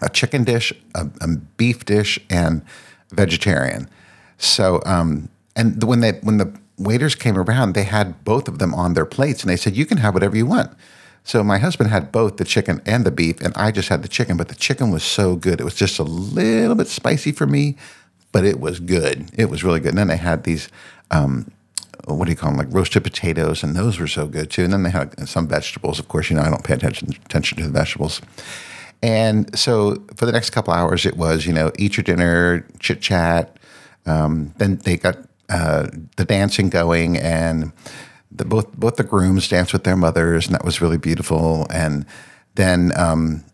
a 0.00 0.08
chicken 0.08 0.44
dish, 0.44 0.72
a, 0.94 1.06
a 1.20 1.28
beef 1.58 1.84
dish, 1.84 2.18
and 2.30 2.62
vegetarian. 3.12 3.88
So 4.38 4.82
um, 4.84 5.28
and 5.56 5.82
when 5.82 6.00
they 6.00 6.12
when 6.22 6.38
the 6.38 6.52
waiters 6.78 7.14
came 7.14 7.38
around, 7.38 7.74
they 7.74 7.84
had 7.84 8.24
both 8.24 8.48
of 8.48 8.58
them 8.58 8.74
on 8.74 8.94
their 8.94 9.06
plates, 9.06 9.42
and 9.42 9.50
they 9.50 9.56
said, 9.56 9.76
"You 9.76 9.86
can 9.86 9.98
have 9.98 10.14
whatever 10.14 10.36
you 10.36 10.46
want." 10.46 10.70
So 11.22 11.42
my 11.42 11.58
husband 11.58 11.90
had 11.90 12.12
both 12.12 12.36
the 12.36 12.44
chicken 12.44 12.82
and 12.84 13.04
the 13.04 13.10
beef, 13.10 13.40
and 13.40 13.56
I 13.56 13.70
just 13.70 13.88
had 13.88 14.02
the 14.02 14.08
chicken. 14.08 14.36
But 14.36 14.48
the 14.48 14.54
chicken 14.54 14.90
was 14.90 15.02
so 15.02 15.36
good; 15.36 15.60
it 15.60 15.64
was 15.64 15.74
just 15.74 15.98
a 15.98 16.02
little 16.02 16.74
bit 16.74 16.88
spicy 16.88 17.32
for 17.32 17.46
me, 17.46 17.76
but 18.32 18.44
it 18.44 18.60
was 18.60 18.80
good. 18.80 19.30
It 19.36 19.46
was 19.46 19.64
really 19.64 19.80
good. 19.80 19.90
And 19.90 19.98
then 19.98 20.08
they 20.08 20.16
had 20.16 20.44
these. 20.44 20.68
Um, 21.10 21.50
what 22.06 22.26
do 22.26 22.30
you 22.32 22.36
call 22.36 22.50
them? 22.50 22.58
Like 22.58 22.74
roasted 22.74 23.02
potatoes, 23.02 23.62
and 23.62 23.74
those 23.74 23.98
were 23.98 24.06
so 24.06 24.26
good 24.26 24.50
too. 24.50 24.64
And 24.64 24.72
then 24.72 24.82
they 24.82 24.90
had 24.90 25.28
some 25.28 25.48
vegetables. 25.48 25.98
Of 25.98 26.08
course, 26.08 26.28
you 26.30 26.36
know 26.36 26.42
I 26.42 26.50
don't 26.50 26.64
pay 26.64 26.74
attention 26.74 27.10
attention 27.24 27.58
to 27.58 27.64
the 27.64 27.70
vegetables. 27.70 28.20
And 29.02 29.56
so 29.58 30.02
for 30.16 30.24
the 30.24 30.32
next 30.32 30.50
couple 30.50 30.72
hours, 30.72 31.06
it 31.06 31.16
was 31.16 31.46
you 31.46 31.52
know 31.52 31.70
eat 31.78 31.96
your 31.96 32.04
dinner, 32.04 32.66
chit 32.80 33.00
chat. 33.00 33.58
Um, 34.06 34.52
then 34.58 34.76
they 34.84 34.96
got 34.96 35.16
uh, 35.48 35.88
the 36.16 36.24
dancing 36.24 36.68
going, 36.68 37.16
and 37.16 37.72
the, 38.30 38.44
both 38.44 38.72
both 38.72 38.96
the 38.96 39.04
grooms 39.04 39.48
danced 39.48 39.72
with 39.72 39.84
their 39.84 39.96
mothers, 39.96 40.46
and 40.46 40.54
that 40.54 40.64
was 40.64 40.80
really 40.80 40.98
beautiful. 40.98 41.66
And 41.70 42.06
then 42.54 42.92
um, 42.96 43.44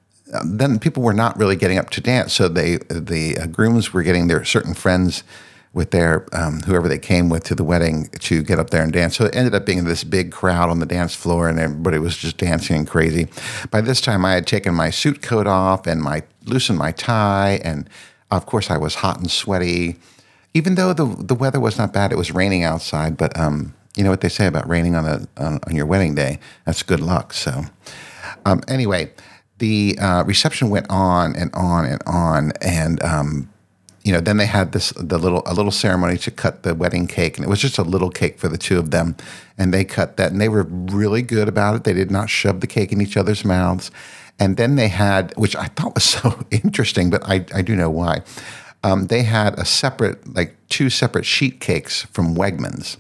then 0.45 0.79
people 0.79 1.03
were 1.03 1.13
not 1.13 1.37
really 1.39 1.57
getting 1.57 1.79
up 1.79 1.91
to 1.91 2.01
dance, 2.01 2.33
so 2.33 2.49
they 2.49 2.77
the 2.89 3.39
uh, 3.39 3.47
grooms 3.47 3.93
were 3.93 4.03
getting 4.03 4.29
their 4.29 4.45
certain 4.45 4.75
friends 4.75 5.25
with 5.73 5.93
their 5.93 6.27
um, 6.33 6.61
whoever 6.63 6.89
they 6.89 6.99
came 6.99 7.29
with 7.29 7.45
to 7.45 7.55
the 7.55 7.63
wedding 7.63 8.09
to 8.19 8.43
get 8.43 8.59
up 8.59 8.71
there 8.71 8.83
and 8.83 8.93
dance. 8.93 9.17
So 9.17 9.27
it 9.27 9.37
ended 9.37 9.55
up 9.55 9.65
being 9.65 9.85
this 9.85 10.03
big 10.03 10.33
crowd 10.33 10.69
on 10.69 10.81
the 10.81 10.87
dance 10.87 11.15
floor, 11.15 11.49
and 11.49 11.59
everybody 11.59 11.99
was 11.99 12.17
just 12.17 12.39
dancing 12.39 12.77
and 12.77 12.89
crazy. 12.89 13.29
By 13.71 13.81
this 13.81 14.01
time, 14.01 14.25
I 14.25 14.33
had 14.33 14.47
taken 14.47 14.75
my 14.75 14.91
suit 14.91 15.23
coat 15.23 15.47
off 15.47 15.87
and 15.87 16.03
my 16.03 16.23
loosened 16.45 16.79
my 16.79 16.93
tie, 16.93 17.61
and 17.65 17.89
of 18.31 18.47
course, 18.47 18.71
I 18.71 18.79
was 18.79 18.97
hot 18.97 19.19
and 19.19 19.31
sweaty 19.31 19.97
even 20.55 20.75
though 20.75 20.93
the 20.93 21.05
the 21.05 21.35
weather 21.35 21.61
was 21.61 21.79
not 21.79 21.93
bad, 21.93 22.13
it 22.13 22.19
was 22.19 22.33
raining 22.33 22.65
outside. 22.65 23.17
But 23.17 23.39
um, 23.39 23.75
you 23.97 24.05
know 24.05 24.11
what 24.11 24.21
they 24.21 24.29
say 24.29 24.47
about 24.47 24.69
raining 24.69 24.95
on 24.95 25.07
a 25.07 25.27
on, 25.37 25.61
on 25.67 25.75
your 25.75 25.87
wedding 25.87 26.15
day? 26.15 26.39
That's 26.65 26.83
good 26.83 27.01
luck. 27.01 27.33
So 27.33 27.65
um, 28.45 28.63
anyway, 28.69 29.13
the 29.59 29.97
uh, 30.01 30.25
reception 30.25 30.71
went 30.71 30.87
on 30.91 31.37
and 31.37 31.55
on 31.55 31.85
and 31.85 32.03
on, 32.07 32.53
and 32.61 33.03
um, 33.03 33.51
you 34.03 34.13
know, 34.13 34.21
then 34.21 34.39
they 34.39 34.47
had 34.47 34.73
this 34.73 34.93
the 34.97 35.19
little 35.19 35.43
a 35.47 35.55
little 35.55 35.71
ceremony 35.71 36.17
to 36.19 36.31
cut 36.31 36.63
the 36.63 36.75
wedding 36.75 37.07
cake, 37.07 37.37
and 37.37 37.45
it 37.45 37.49
was 37.49 37.61
just 37.61 37.79
a 37.79 37.83
little 37.83 38.11
cake 38.11 38.39
for 38.39 38.49
the 38.49 38.59
two 38.59 38.79
of 38.79 38.91
them, 38.91 39.17
and 39.59 39.73
they 39.73 39.85
cut 39.85 40.17
that, 40.17 40.33
and 40.33 40.41
they 40.41 40.49
were 40.49 40.65
really 40.65 41.23
good 41.23 41.49
about 41.49 41.77
it. 41.77 41.85
They 41.85 41.93
did 41.93 42.11
not 42.11 42.31
shove 42.31 42.61
the 42.61 42.67
cake 42.67 42.93
in 42.93 43.01
each 43.01 43.17
other's 43.17 43.45
mouths, 43.45 43.91
and 44.39 44.57
then 44.57 44.77
they 44.77 44.89
had, 44.89 45.35
which 45.37 45.55
I 45.55 45.67
thought 45.67 45.95
was 45.95 46.05
so 46.17 46.45
interesting, 46.51 47.11
but 47.11 47.23
I 47.29 47.45
I 47.55 47.63
do 47.63 47.77
know 47.77 47.91
why. 47.91 48.23
Um, 48.83 49.07
they 49.09 49.23
had 49.23 49.59
a 49.59 49.65
separate, 49.65 50.35
like 50.35 50.57
two 50.69 50.91
separate 50.91 51.27
sheet 51.27 51.61
cakes 51.61 52.03
from 52.13 52.35
Wegmans. 52.35 52.97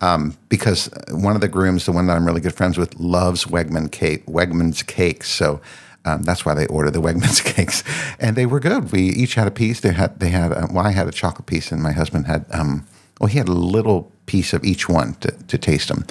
Um, 0.00 0.36
because 0.48 0.90
one 1.10 1.34
of 1.34 1.40
the 1.40 1.48
grooms, 1.48 1.86
the 1.86 1.92
one 1.92 2.06
that 2.06 2.16
I'm 2.16 2.24
really 2.24 2.40
good 2.40 2.54
friends 2.54 2.78
with, 2.78 2.98
loves 3.00 3.46
Wegman 3.46 3.90
cake, 3.90 4.26
Wegmans 4.26 4.86
cakes. 4.86 5.28
So 5.28 5.60
um, 6.04 6.22
that's 6.22 6.46
why 6.46 6.54
they 6.54 6.66
ordered 6.66 6.92
the 6.92 7.00
Wegmans 7.00 7.44
cakes, 7.54 7.82
and 8.18 8.36
they 8.36 8.46
were 8.46 8.60
good. 8.60 8.92
We 8.92 9.02
each 9.02 9.34
had 9.34 9.46
a 9.46 9.50
piece. 9.50 9.80
They 9.80 9.92
had 9.92 10.20
they 10.20 10.30
had. 10.30 10.52
Uh, 10.52 10.66
well, 10.72 10.86
I 10.86 10.92
had 10.92 11.08
a 11.08 11.12
chocolate 11.12 11.46
piece, 11.46 11.72
and 11.72 11.82
my 11.82 11.92
husband 11.92 12.26
had. 12.26 12.46
Um, 12.50 12.86
well, 13.20 13.28
he 13.28 13.38
had 13.38 13.48
a 13.48 13.52
little 13.52 14.12
piece 14.26 14.52
of 14.52 14.64
each 14.64 14.88
one 14.88 15.14
to, 15.14 15.32
to 15.32 15.58
taste 15.58 15.88
them, 15.88 16.04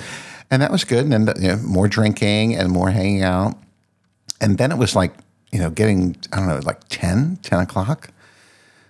and 0.51 0.61
that 0.61 0.71
was 0.71 0.83
good. 0.83 1.05
And 1.05 1.11
then 1.27 1.41
you 1.41 1.47
know, 1.49 1.57
more 1.57 1.87
drinking 1.87 2.55
and 2.55 2.69
more 2.69 2.91
hanging 2.91 3.23
out, 3.23 3.55
and 4.41 4.57
then 4.57 4.71
it 4.71 4.77
was 4.77 4.95
like 4.95 5.13
you 5.51 5.59
know 5.59 5.69
getting 5.69 6.17
I 6.33 6.37
don't 6.37 6.47
know 6.47 6.59
like 6.63 6.81
10, 6.89 7.39
10 7.41 7.59
o'clock. 7.59 8.11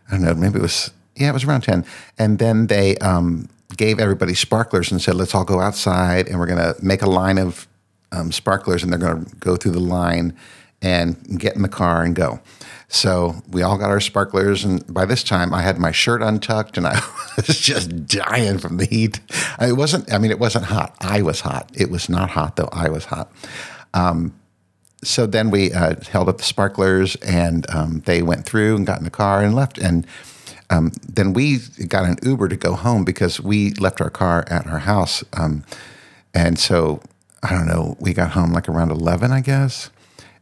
I 0.08 0.12
don't 0.12 0.22
know. 0.22 0.34
Maybe 0.34 0.60
it 0.60 0.62
was 0.62 0.92
yeah, 1.16 1.30
it 1.30 1.34
was 1.34 1.44
around 1.44 1.62
ten, 1.62 1.86
and 2.18 2.40
then 2.40 2.68
they 2.68 2.98
um, 2.98 3.50
gave 3.76 4.00
everybody 4.00 4.34
sparklers 4.34 4.92
and 4.92 5.02
said, 5.02 5.16
"Let's 5.16 5.34
all 5.34 5.46
go 5.46 5.60
outside, 5.60 6.28
and 6.28 6.40
we're 6.40 6.48
going 6.48 6.60
to 6.60 6.76
make 6.84 7.02
a 7.02 7.10
line 7.10 7.38
of 7.38 7.68
um, 8.12 8.32
sparklers, 8.32 8.84
and 8.84 8.92
they're 8.92 9.00
going 9.00 9.26
to 9.26 9.36
go 9.38 9.56
through 9.56 9.74
the 9.74 9.80
line." 9.80 10.38
and 10.82 11.40
get 11.40 11.56
in 11.56 11.62
the 11.62 11.70
car 11.70 12.04
and 12.04 12.16
go. 12.16 12.40
So 12.90 13.36
we 13.50 13.64
all 13.64 13.78
got 13.78 13.90
our 13.90 14.00
sparklers, 14.00 14.64
and 14.64 14.86
by 14.94 15.06
this 15.06 15.24
time 15.24 15.54
I 15.54 15.62
had 15.62 15.78
my 15.78 15.92
shirt 15.92 16.22
untucked, 16.22 16.78
and 16.78 16.88
I 16.88 17.02
was 17.36 17.60
just 17.60 18.08
dying 18.08 18.60
from 18.60 18.78
the 18.78 18.86
heat. 18.86 19.20
It 19.60 19.76
wasn't. 19.76 20.12
I 20.12 20.18
mean, 20.20 20.32
it 20.32 20.40
wasn't 20.40 20.66
hot. 20.66 20.96
I 21.02 21.22
was 21.22 21.42
hot. 21.42 21.70
It 21.74 21.90
was 21.90 22.08
not 22.08 22.30
hot 22.30 22.56
though. 22.56 22.70
I 22.72 22.90
was 22.90 23.06
hot. 23.06 23.32
Um, 23.94 24.34
so 25.04 25.26
then 25.26 25.52
we 25.52 25.72
uh, 25.72 25.96
held 26.10 26.30
up 26.30 26.38
the 26.38 26.44
sparklers, 26.44 27.16
and 27.18 27.70
um, 27.70 28.02
they 28.06 28.22
went 28.22 28.46
through 28.46 28.76
and 28.76 28.86
got 28.86 28.98
in 28.98 29.04
the 29.04 29.10
car 29.10 29.44
and 29.44 29.54
left. 29.56 29.78
And 29.78 30.06
um, 30.70 30.92
then 31.08 31.34
we 31.34 31.60
got 31.88 32.06
an 32.06 32.18
Uber 32.24 32.48
to 32.50 32.58
go 32.58 32.76
home 32.76 33.06
because 33.06 33.40
we 33.40 33.72
left 33.72 34.02
our 34.02 34.10
car 34.10 34.46
at 34.48 34.68
our 34.68 34.80
house. 34.80 35.24
Um, 35.34 35.64
and 36.34 36.60
so 36.60 37.02
I 37.44 37.52
don't 37.52 37.68
know. 37.68 37.96
We 38.00 38.14
got 38.14 38.32
home 38.32 38.54
like 38.54 38.68
around 38.68 38.92
eleven, 38.92 39.32
I 39.32 39.42
guess 39.42 39.90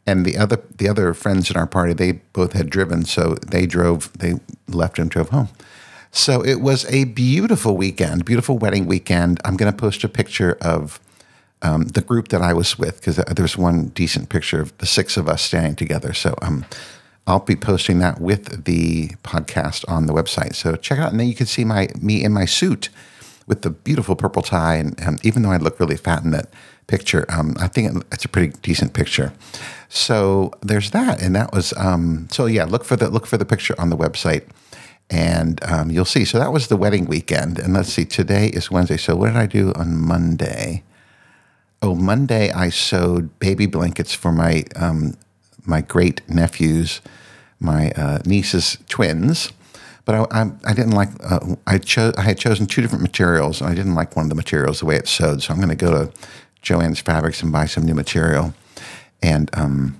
and 0.05 0.25
the 0.25 0.37
other 0.37 0.61
the 0.77 0.87
other 0.87 1.13
friends 1.13 1.49
in 1.49 1.57
our 1.57 1.67
party 1.67 1.93
they 1.93 2.13
both 2.33 2.53
had 2.53 2.69
driven 2.69 3.05
so 3.05 3.35
they 3.47 3.65
drove 3.65 4.11
they 4.17 4.35
left 4.67 4.99
and 4.99 5.09
drove 5.09 5.29
home 5.29 5.49
so 6.11 6.43
it 6.43 6.61
was 6.61 6.85
a 6.91 7.05
beautiful 7.05 7.75
weekend 7.75 8.25
beautiful 8.25 8.57
wedding 8.57 8.85
weekend 8.85 9.39
i'm 9.45 9.57
going 9.57 9.71
to 9.71 9.77
post 9.77 10.03
a 10.03 10.09
picture 10.09 10.57
of 10.61 10.99
um, 11.65 11.83
the 11.87 12.01
group 12.01 12.27
that 12.29 12.41
i 12.41 12.53
was 12.53 12.77
with 12.77 12.99
because 12.99 13.17
there's 13.35 13.57
one 13.57 13.87
decent 13.89 14.29
picture 14.29 14.61
of 14.61 14.77
the 14.77 14.85
six 14.85 15.17
of 15.17 15.27
us 15.27 15.41
standing 15.41 15.75
together 15.75 16.13
so 16.13 16.35
um, 16.41 16.65
i'll 17.27 17.39
be 17.39 17.55
posting 17.55 17.99
that 17.99 18.19
with 18.21 18.65
the 18.65 19.09
podcast 19.23 19.83
on 19.87 20.05
the 20.05 20.13
website 20.13 20.55
so 20.55 20.75
check 20.75 20.97
it 20.97 21.01
out 21.01 21.11
and 21.11 21.19
then 21.19 21.27
you 21.27 21.35
can 21.35 21.47
see 21.47 21.65
my 21.65 21.87
me 22.01 22.23
in 22.23 22.31
my 22.31 22.45
suit 22.45 22.89
with 23.47 23.61
the 23.61 23.69
beautiful 23.69 24.15
purple 24.15 24.41
tie 24.41 24.75
and, 24.75 24.99
and 24.99 25.23
even 25.25 25.41
though 25.41 25.51
i 25.51 25.57
look 25.57 25.79
really 25.79 25.97
fat 25.97 26.23
in 26.23 26.31
that 26.31 26.47
picture 26.87 27.25
um, 27.29 27.55
i 27.59 27.67
think 27.67 28.03
it's 28.11 28.25
a 28.25 28.29
pretty 28.29 28.53
decent 28.61 28.93
picture 28.93 29.33
so 29.89 30.51
there's 30.61 30.91
that, 30.91 31.21
and 31.21 31.35
that 31.35 31.53
was 31.53 31.73
um, 31.77 32.27
so 32.31 32.45
yeah. 32.47 32.65
Look 32.65 32.83
for 32.83 32.95
the 32.95 33.09
look 33.09 33.25
for 33.25 33.37
the 33.37 33.45
picture 33.45 33.75
on 33.77 33.89
the 33.89 33.97
website, 33.97 34.43
and 35.09 35.63
um, 35.63 35.89
you'll 35.91 36.05
see. 36.05 36.25
So 36.25 36.39
that 36.39 36.51
was 36.51 36.67
the 36.67 36.77
wedding 36.77 37.05
weekend, 37.05 37.59
and 37.59 37.73
let's 37.73 37.93
see. 37.93 38.03
Today 38.03 38.47
is 38.47 38.71
Wednesday. 38.71 38.97
So 38.97 39.15
what 39.15 39.27
did 39.27 39.37
I 39.37 39.45
do 39.45 39.71
on 39.73 39.95
Monday? 39.97 40.83
Oh, 41.81 41.95
Monday 41.95 42.51
I 42.51 42.69
sewed 42.69 43.37
baby 43.39 43.65
blankets 43.65 44.13
for 44.13 44.31
my 44.31 44.63
um, 44.75 45.17
my 45.65 45.81
great 45.81 46.27
nephews, 46.29 47.01
my 47.59 47.91
uh, 47.91 48.19
niece's 48.25 48.77
twins. 48.89 49.51
But 50.05 50.15
I, 50.31 50.41
I, 50.41 50.51
I 50.65 50.73
didn't 50.73 50.91
like. 50.91 51.09
Uh, 51.23 51.55
I 51.65 51.79
chose. 51.79 52.13
I 52.17 52.21
had 52.21 52.37
chosen 52.37 52.67
two 52.67 52.81
different 52.81 53.01
materials, 53.01 53.61
and 53.61 53.69
I 53.69 53.75
didn't 53.75 53.95
like 53.95 54.15
one 54.15 54.25
of 54.25 54.29
the 54.29 54.35
materials 54.35 54.79
the 54.79 54.85
way 54.85 54.95
it's 54.95 55.09
sewed. 55.09 55.41
So 55.41 55.53
I'm 55.53 55.59
going 55.59 55.69
to 55.69 55.75
go 55.75 55.91
to 55.91 56.11
Joann's 56.61 56.99
Fabrics 56.99 57.41
and 57.41 57.51
buy 57.51 57.65
some 57.65 57.83
new 57.83 57.95
material 57.95 58.53
and 59.21 59.49
um, 59.55 59.97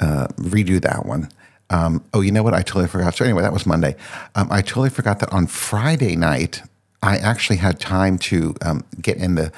uh, 0.00 0.26
redo 0.36 0.80
that 0.80 1.06
one. 1.06 1.28
Um, 1.70 2.04
oh, 2.12 2.20
you 2.20 2.30
know 2.30 2.42
what? 2.42 2.54
I 2.54 2.62
totally 2.62 2.88
forgot. 2.88 3.14
So 3.14 3.24
anyway, 3.24 3.42
that 3.42 3.52
was 3.52 3.66
Monday. 3.66 3.96
Um, 4.34 4.48
I 4.50 4.60
totally 4.60 4.90
forgot 4.90 5.20
that 5.20 5.32
on 5.32 5.46
Friday 5.46 6.14
night, 6.14 6.62
I 7.02 7.16
actually 7.16 7.56
had 7.56 7.80
time 7.80 8.18
to 8.18 8.54
um, 8.62 8.84
get 9.00 9.16
in 9.16 9.34
the 9.34 9.52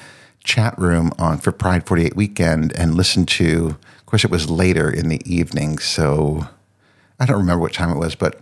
chat 0.47 0.77
room 0.79 1.11
on 1.19 1.37
for 1.37 1.51
Pride 1.51 1.85
48 1.85 2.15
weekend 2.15 2.73
and 2.73 2.95
listen 2.95 3.25
to. 3.25 3.77
Of 3.99 4.05
course, 4.05 4.23
it 4.23 4.31
was 4.31 4.49
later 4.49 4.89
in 4.89 5.09
the 5.09 5.21
evening, 5.31 5.77
so 5.77 6.47
I 7.19 7.25
don't 7.25 7.37
remember 7.37 7.61
what 7.61 7.73
time 7.73 7.91
it 7.91 7.99
was, 7.99 8.15
but 8.15 8.39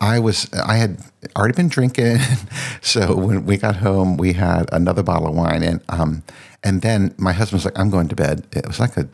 I 0.00 0.18
was 0.18 0.52
I 0.52 0.76
had 0.76 0.98
already 1.36 1.54
been 1.54 1.68
drinking, 1.68 2.18
so 2.82 3.16
when 3.16 3.46
we 3.46 3.56
got 3.56 3.76
home, 3.76 4.16
we 4.16 4.32
had 4.32 4.68
another 4.72 5.02
bottle 5.02 5.28
of 5.28 5.34
wine, 5.34 5.62
and 5.62 5.80
um, 5.88 6.24
and 6.64 6.80
then 6.80 7.14
my 7.18 7.32
husband 7.32 7.58
was 7.58 7.64
like, 7.66 7.78
I'm 7.78 7.90
going 7.90 8.08
to 8.08 8.16
bed. 8.16 8.46
It 8.52 8.66
was 8.66 8.80
like 8.80 8.96
a, 8.96 9.06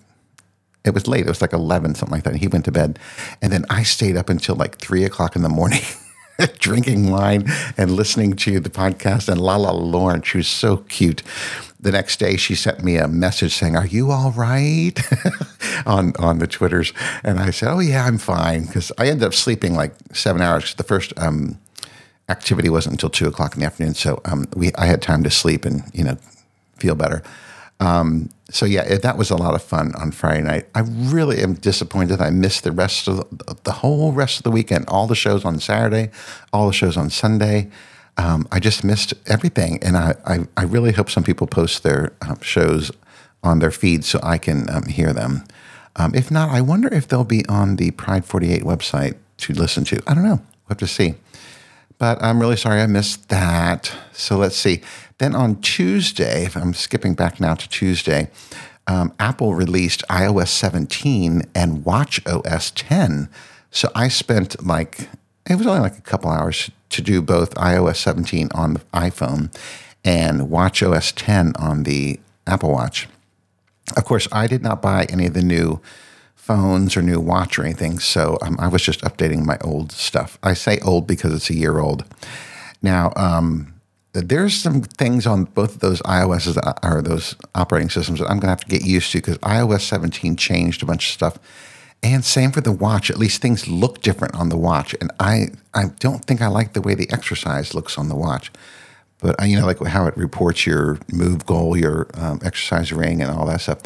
it 0.85 0.95
was 0.95 1.09
late. 1.09 1.27
It 1.27 1.29
was 1.29 1.43
like 1.43 1.53
11, 1.53 1.97
something 1.97 2.15
like 2.15 2.23
that. 2.25 2.31
And 2.31 2.39
he 2.41 2.47
went 2.47 2.65
to 2.67 2.73
bed. 2.73 2.99
And 3.43 3.53
then 3.53 3.65
I 3.69 3.83
stayed 3.83 4.17
up 4.17 4.29
until 4.29 4.55
like 4.55 4.79
three 4.79 5.05
o'clock 5.05 5.35
in 5.35 5.43
the 5.43 5.49
morning. 5.49 5.83
drinking 6.59 7.11
wine 7.11 7.45
and 7.77 7.91
listening 7.93 8.35
to 8.37 8.61
the 8.61 8.71
podcast 8.71 9.29
and 9.29 9.41
Lala 9.41 9.73
Lauren. 9.73 10.23
She 10.23 10.39
was 10.39 10.49
so 10.49 10.79
cute. 10.79 11.23
The 11.79 11.93
next 11.93 12.19
day, 12.19 12.37
she 12.37 12.55
sent 12.55 12.85
me 12.85 12.97
a 12.97 13.09
message 13.09 13.55
saying, 13.55 13.75
"Are 13.77 13.87
you 13.87 14.11
all 14.11 14.33
right?" 14.33 14.93
on 15.87 16.13
on 16.19 16.39
the 16.39 16.47
twitters, 16.47 16.93
and 17.25 17.39
I 17.39 17.51
said, 17.51 17.73
"Oh 17.73 17.81
yeah, 17.81 18.05
I'm 18.05 18.19
fine." 18.19 18.67
Because 18.67 18.93
I 18.99 19.07
ended 19.09 19.27
up 19.27 19.35
sleeping 19.35 19.75
like 19.75 19.95
seven 20.13 20.43
hours. 20.43 20.75
The 20.75 20.83
first 20.83 21.13
um, 21.19 21.59
activity 22.29 22.69
wasn't 22.69 22.95
until 22.95 23.11
two 23.11 23.27
o'clock 23.27 23.55
in 23.55 23.61
the 23.61 23.67
afternoon, 23.67 23.95
so 23.95 24.21
um, 24.27 24.47
we 24.55 24.73
I 24.75 24.87
had 24.87 25.01
time 25.01 25.23
to 25.25 25.31
sleep 25.31 25.65
and 25.65 25.83
you 25.95 26.05
know 26.05 26.19
feel 26.77 26.95
better. 26.95 27.23
Um, 27.81 28.29
so 28.51 28.67
yeah, 28.67 28.83
it, 28.83 29.03
that 29.03 29.17
was 29.17 29.31
a 29.31 29.37
lot 29.37 29.55
of 29.55 29.63
fun 29.63 29.95
on 29.95 30.13
Friday 30.13 30.43
night. 30.43 30.67
I 30.75 30.81
really 30.81 31.43
am 31.43 31.55
disappointed. 31.55 32.21
I 32.21 32.31
missed 32.31 32.63
the 32.65 32.73
rest 32.73 33.09
of 33.09 33.17
the, 33.31 33.57
the, 33.65 33.73
whole 33.73 34.13
rest 34.13 34.39
of 34.39 34.43
the 34.43 34.51
weekend. 34.51 34.85
All 34.89 35.07
the 35.07 35.15
shows 35.15 35.45
on 35.45 35.59
Saturday, 35.61 36.11
all 36.53 36.67
the 36.67 36.75
shows 36.75 36.97
on 36.97 37.09
Sunday. 37.09 37.71
Um, 38.19 38.47
I 38.53 38.61
just 38.61 38.85
missed 38.85 39.15
everything, 39.27 39.83
and 39.83 39.97
I, 39.97 40.15
I, 40.27 40.41
I 40.57 40.65
really 40.65 40.93
hope 40.93 41.11
some 41.11 41.25
people 41.25 41.47
post 41.47 41.83
their 41.83 42.13
um, 42.21 42.39
shows 42.43 42.93
on 43.43 43.61
their 43.61 43.71
feed 43.71 44.05
so 44.05 44.21
I 44.23 44.37
can 44.37 44.69
um, 44.69 44.85
hear 44.85 45.15
them. 45.15 45.45
Um, 45.97 46.15
if 46.15 46.31
not, 46.31 46.51
I 46.51 46.61
wonder 46.61 46.93
if 46.93 47.09
they'll 47.09 47.25
be 47.25 47.47
on 47.47 47.77
the 47.77 47.93
Pride 47.93 48.27
48 48.27 48.63
website 48.63 49.17
to 49.39 49.55
listen 49.55 49.85
to. 49.85 50.03
I 50.07 50.15
don't 50.15 50.25
know. 50.25 50.37
We'll 50.37 50.71
have 50.71 50.79
to 50.79 50.87
see. 50.87 51.15
But 52.01 52.21
I'm 52.23 52.41
really 52.41 52.57
sorry 52.57 52.81
I 52.81 52.87
missed 52.87 53.29
that. 53.29 53.93
So 54.13 54.39
let's 54.39 54.57
see. 54.57 54.81
Then 55.19 55.35
on 55.35 55.61
Tuesday, 55.61 56.47
if 56.47 56.57
I'm 56.57 56.73
skipping 56.73 57.15
back 57.15 57.39
now 57.39 57.55
to 57.55 57.69
Tuesday, 57.69 58.31
um, 58.87 59.13
Apple 59.21 59.55
released 59.55 60.03
iOS 60.09 60.49
17 60.49 61.43
and 61.55 61.85
Watch 61.85 62.19
OS 62.27 62.71
10. 62.71 63.29
So 63.71 63.93
I 63.95 64.09
spent 64.09 64.67
like, 64.67 65.11
it 65.49 65.57
was 65.57 65.67
only 65.67 65.81
like 65.81 65.99
a 65.99 66.01
couple 66.01 66.31
hours 66.31 66.71
to 66.89 67.03
do 67.03 67.21
both 67.21 67.55
iOS 67.57 67.97
17 67.97 68.49
on 68.55 68.75
the 68.75 68.81
iPhone 68.95 69.55
and 70.03 70.49
Watch 70.49 70.83
OS 70.83 71.13
10 71.13 71.53
on 71.57 71.83
the 71.83 72.19
Apple 72.47 72.73
Watch. 72.73 73.09
Of 73.95 74.07
course, 74.07 74.27
I 74.33 74.47
did 74.47 74.63
not 74.63 74.81
buy 74.81 75.05
any 75.11 75.27
of 75.27 75.35
the 75.35 75.43
new 75.43 75.83
phones 76.41 76.97
or 76.97 77.03
new 77.03 77.21
watch 77.21 77.59
or 77.59 77.65
anything, 77.65 77.99
so 77.99 78.39
um, 78.43 78.57
I 78.59 78.69
was 78.69 78.83
just 78.83 79.03
updating 79.03 79.45
my 79.45 79.59
old 79.63 79.93
stuff. 79.93 80.39
I 80.43 80.55
say 80.55 80.79
old 80.81 81.07
because 81.07 81.35
it's 81.35 81.51
a 81.51 81.55
year 81.55 81.79
old. 81.79 82.05
Now, 82.83 83.13
um, 83.17 83.75
there's 84.13 84.55
some 84.55 84.83
things 84.83 85.27
on 85.27 85.45
both 85.45 85.75
of 85.75 85.81
those 85.81 86.03
iOSs 86.03 86.59
or 86.83 87.03
those 87.03 87.37
operating 87.55 87.91
systems 87.91 88.19
that 88.19 88.27
I'm 88.27 88.41
going 88.41 88.43
to 88.43 88.49
have 88.49 88.61
to 88.61 88.67
get 88.67 88.83
used 88.83 89.13
to 89.13 89.19
because 89.19 89.39
iOS 89.39 89.83
17 89.83 90.37
changed 90.37 90.83
a 90.83 90.87
bunch 90.87 91.09
of 91.09 91.13
stuff. 91.13 91.39
And 92.03 92.25
same 92.25 92.51
for 92.51 92.61
the 92.61 92.73
watch. 92.73 93.11
At 93.11 93.19
least 93.19 93.43
things 93.43 93.69
look 93.69 94.01
different 94.01 94.35
on 94.35 94.49
the 94.49 94.57
watch. 94.57 94.97
And 95.01 95.13
I, 95.21 95.49
I 95.75 95.91
don't 96.01 96.25
think 96.25 96.41
I 96.41 96.49
like 96.49 96.73
the 96.73 96.81
way 96.81 96.95
the 96.95 97.11
exercise 97.13 97.75
looks 97.75 97.99
on 97.99 98.09
the 98.09 98.17
watch. 98.17 98.51
But 99.21 99.41
uh, 99.41 99.45
you 99.45 99.61
know, 99.61 99.67
like 99.67 99.81
how 99.83 100.07
it 100.07 100.17
reports 100.17 100.67
your 100.67 100.99
move 101.13 101.47
goal, 101.47 101.77
your 101.77 102.09
um, 102.15 102.41
exercise 102.43 102.93
ring, 102.93 103.21
and 103.21 103.31
all 103.31 103.47
that 103.47 103.61
stuff. 103.61 103.81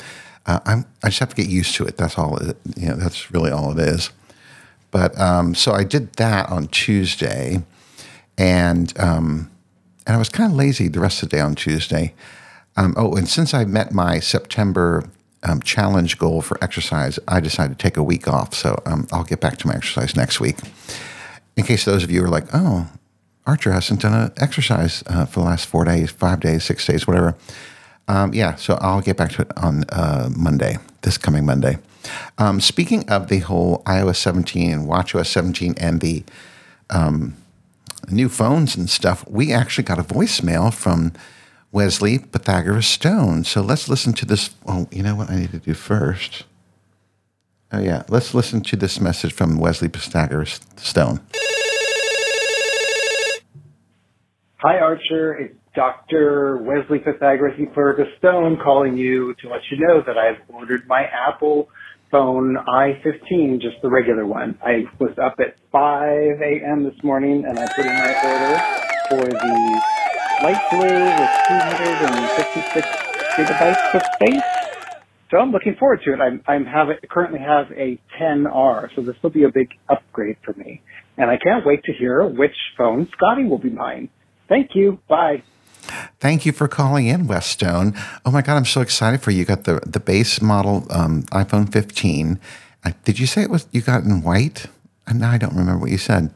Uh, 0.47 0.61
I'm, 0.67 0.87
I 1.03 1.09
just 1.09 1.21
have 1.21 1.31
to 1.31 1.37
get 1.37 1.49
used 1.49 1.75
to 1.77 1.85
it. 1.85 1.97
That's 1.97 2.19
all. 2.19 2.37
It, 2.37 2.57
you 2.77 2.89
know, 2.89 2.97
that's 2.97 3.31
really 3.31 3.51
all 3.51 3.73
it 3.73 3.79
is. 3.79 4.11
But 4.91 5.19
um, 5.19 5.55
so 5.55 5.73
I 5.73 5.85
did 5.85 6.13
that 6.15 6.49
on 6.51 6.69
Tuesday, 6.69 7.63
and 8.39 8.93
um, 8.99 9.51
and 10.07 10.15
I 10.15 10.19
was 10.19 10.29
kind 10.29 10.51
of 10.51 10.57
lazy 10.57 10.89
the 10.89 11.01
rest 11.01 11.23
of 11.23 11.31
the 11.31 11.37
day 11.37 11.41
on 11.41 11.55
Tuesday. 11.55 12.15
Um, 12.77 12.95
oh, 12.97 13.15
and 13.15 13.29
since 13.29 13.55
I 13.55 13.65
met 13.65 13.93
my 13.93 14.21
September 14.21 15.09
um, 15.43 15.61
challenge 15.63 16.19
goal 16.19 16.43
for 16.43 16.63
exercise, 16.63 17.19
I 17.29 17.41
decided 17.41 17.79
to 17.79 17.83
take 17.83 17.97
a 17.97 18.03
week 18.03 18.29
off. 18.29 18.55
So 18.55 18.81
um, 18.87 19.07
I'll 19.13 19.25
get 19.25 19.41
back 19.41 19.59
to 19.59 19.67
my 19.67 19.75
exercise 19.75 20.17
next 20.17 20.41
week. 20.41 20.59
In 21.57 21.65
case 21.65 21.85
those 21.85 22.03
of 22.03 22.11
you 22.11 22.25
are 22.25 22.29
like, 22.29 22.47
oh, 22.53 22.89
Archer 23.47 23.73
hasn't 23.73 24.01
done 24.01 24.15
an 24.15 24.33
exercise 24.39 25.05
uh, 25.07 25.27
for 25.27 25.41
the 25.41 25.47
last 25.47 25.67
four 25.67 25.85
days, 25.85 26.11
five 26.11 26.41
days, 26.41 26.65
six 26.65 26.87
days, 26.87 27.07
whatever. 27.07 27.37
Um, 28.09 28.35
yeah, 28.35 28.55
so 28.57 28.79
I'll 28.81 29.01
get 29.01 29.17
back 29.17 29.33
to 29.33 29.43
it 29.43 29.51
on 29.57 29.85
uh, 29.91 30.29
Monday, 30.37 30.79
this 31.03 31.17
coming 31.19 31.47
Monday. 31.47 31.79
Um, 32.39 32.61
speaking 32.61 33.09
of 33.09 33.29
the 33.29 33.39
whole 33.39 33.83
iOS 33.85 34.17
17 34.17 34.71
and 34.71 34.89
WatchOS 34.89 35.27
17 35.27 35.75
and 35.79 36.01
the 36.01 36.23
um, 36.91 37.37
new 38.11 38.29
phones 38.29 38.77
and 38.77 38.91
stuff, 38.91 39.27
we 39.29 39.53
actually 39.53 39.85
got 39.85 39.99
a 39.99 40.03
voicemail 40.03 40.73
from 40.73 41.13
Wesley 41.73 42.19
Pythagoras 42.19 42.87
Stone. 42.87 43.45
So 43.45 43.63
let's 43.63 43.89
listen 43.89 44.13
to 44.15 44.27
this. 44.27 44.51
Oh, 44.67 44.87
you 44.91 45.03
know 45.03 45.17
what 45.17 45.31
I 45.31 45.37
need 45.37 45.53
to 45.53 45.59
do 45.59 45.75
first? 45.75 46.45
Oh, 47.73 47.81
yeah. 47.81 48.05
Let's 48.09 48.35
listen 48.35 48.61
to 48.63 48.77
this 48.77 49.01
message 49.01 49.33
from 49.33 49.57
Wesley 49.57 49.89
Pythagoras 49.89 50.61
Stone. 50.77 51.21
Hi, 54.67 54.79
Archer. 54.79 55.35
It's 55.35 55.55
Dr. 55.77 56.57
Wesley 56.57 56.99
Pythagoras 56.99 57.61
Pythagoras 57.61 58.07
Stone 58.17 58.57
calling 58.65 58.97
you 58.97 59.35
to 59.43 59.51
let 59.51 59.61
you 59.71 59.77
know 59.87 60.03
that 60.07 60.17
I've 60.17 60.41
ordered 60.49 60.89
my 60.89 61.03
Apple 61.03 61.69
phone 62.11 62.57
i15, 62.67 63.61
just 63.61 63.77
the 63.83 63.91
regular 63.91 64.25
one. 64.27 64.59
I 64.65 64.85
was 64.99 65.11
up 65.23 65.35
at 65.39 65.57
5 65.71 66.41
a.m. 66.41 66.83
this 66.83 66.95
morning 67.05 67.45
and 67.47 67.61
I 67.61 67.67
put 67.77 67.85
in 67.85 67.99
my 67.99 68.15
order 68.23 68.65
for 69.07 69.33
the 69.33 69.83
light 70.41 70.67
blue 70.71 71.13
with 71.15 71.33
256 71.47 72.89
gigabytes 73.39 73.77
of 73.93 74.03
space. 74.15 74.49
So 75.31 75.41
I'm 75.41 75.51
looking 75.51 75.77
forward 75.79 76.01
to 76.07 76.15
it. 76.15 76.21
I'm, 76.21 76.43
I'm 76.49 76.65
have 76.65 76.89
currently 77.11 77.41
have 77.41 77.67
a 77.77 78.01
10R, 78.19 78.89
so 78.97 79.03
this 79.03 79.17
will 79.23 79.31
be 79.31 79.45
a 79.45 79.53
big 79.53 79.69
upgrade 79.91 80.37
for 80.43 80.55
me. 80.55 80.81
And 81.19 81.31
I 81.31 81.37
can't 81.37 81.67
wait 81.67 81.85
to 81.85 81.93
hear 81.93 82.27
which 82.27 82.57
phone 82.79 83.07
Scotty 83.13 83.45
will 83.45 83.59
be 83.59 83.69
buying. 83.69 84.09
Thank 84.49 84.75
you. 84.75 85.01
Bye. 85.09 85.43
Thank 86.21 86.47
you 86.47 86.53
for 86.53 86.69
calling 86.69 87.07
in, 87.07 87.27
Wes 87.27 87.47
Stone. 87.47 87.95
Oh 88.25 88.31
my 88.31 88.43
God, 88.43 88.57
I'm 88.57 88.65
so 88.65 88.81
excited 88.81 89.21
for 89.21 89.31
you. 89.31 89.41
You 89.41 89.45
got 89.45 89.65
the 89.65 89.81
the 89.87 90.01
base 90.01 90.41
model 90.41 90.87
um, 90.91 91.25
iPhone 91.25 91.71
15. 91.71 92.41
Uh, 92.85 92.93
did 93.05 93.19
you 93.19 93.27
say 93.27 93.43
it 93.43 93.51
was 93.51 93.67
you 93.73 93.81
got 93.81 94.05
in 94.05 94.23
white? 94.23 94.67
And 95.07 95.23
uh, 95.23 95.27
now 95.27 95.33
I 95.33 95.39
don't 95.39 95.55
remember 95.55 95.81
what 95.81 95.91
you 95.91 95.99
said. 95.99 96.33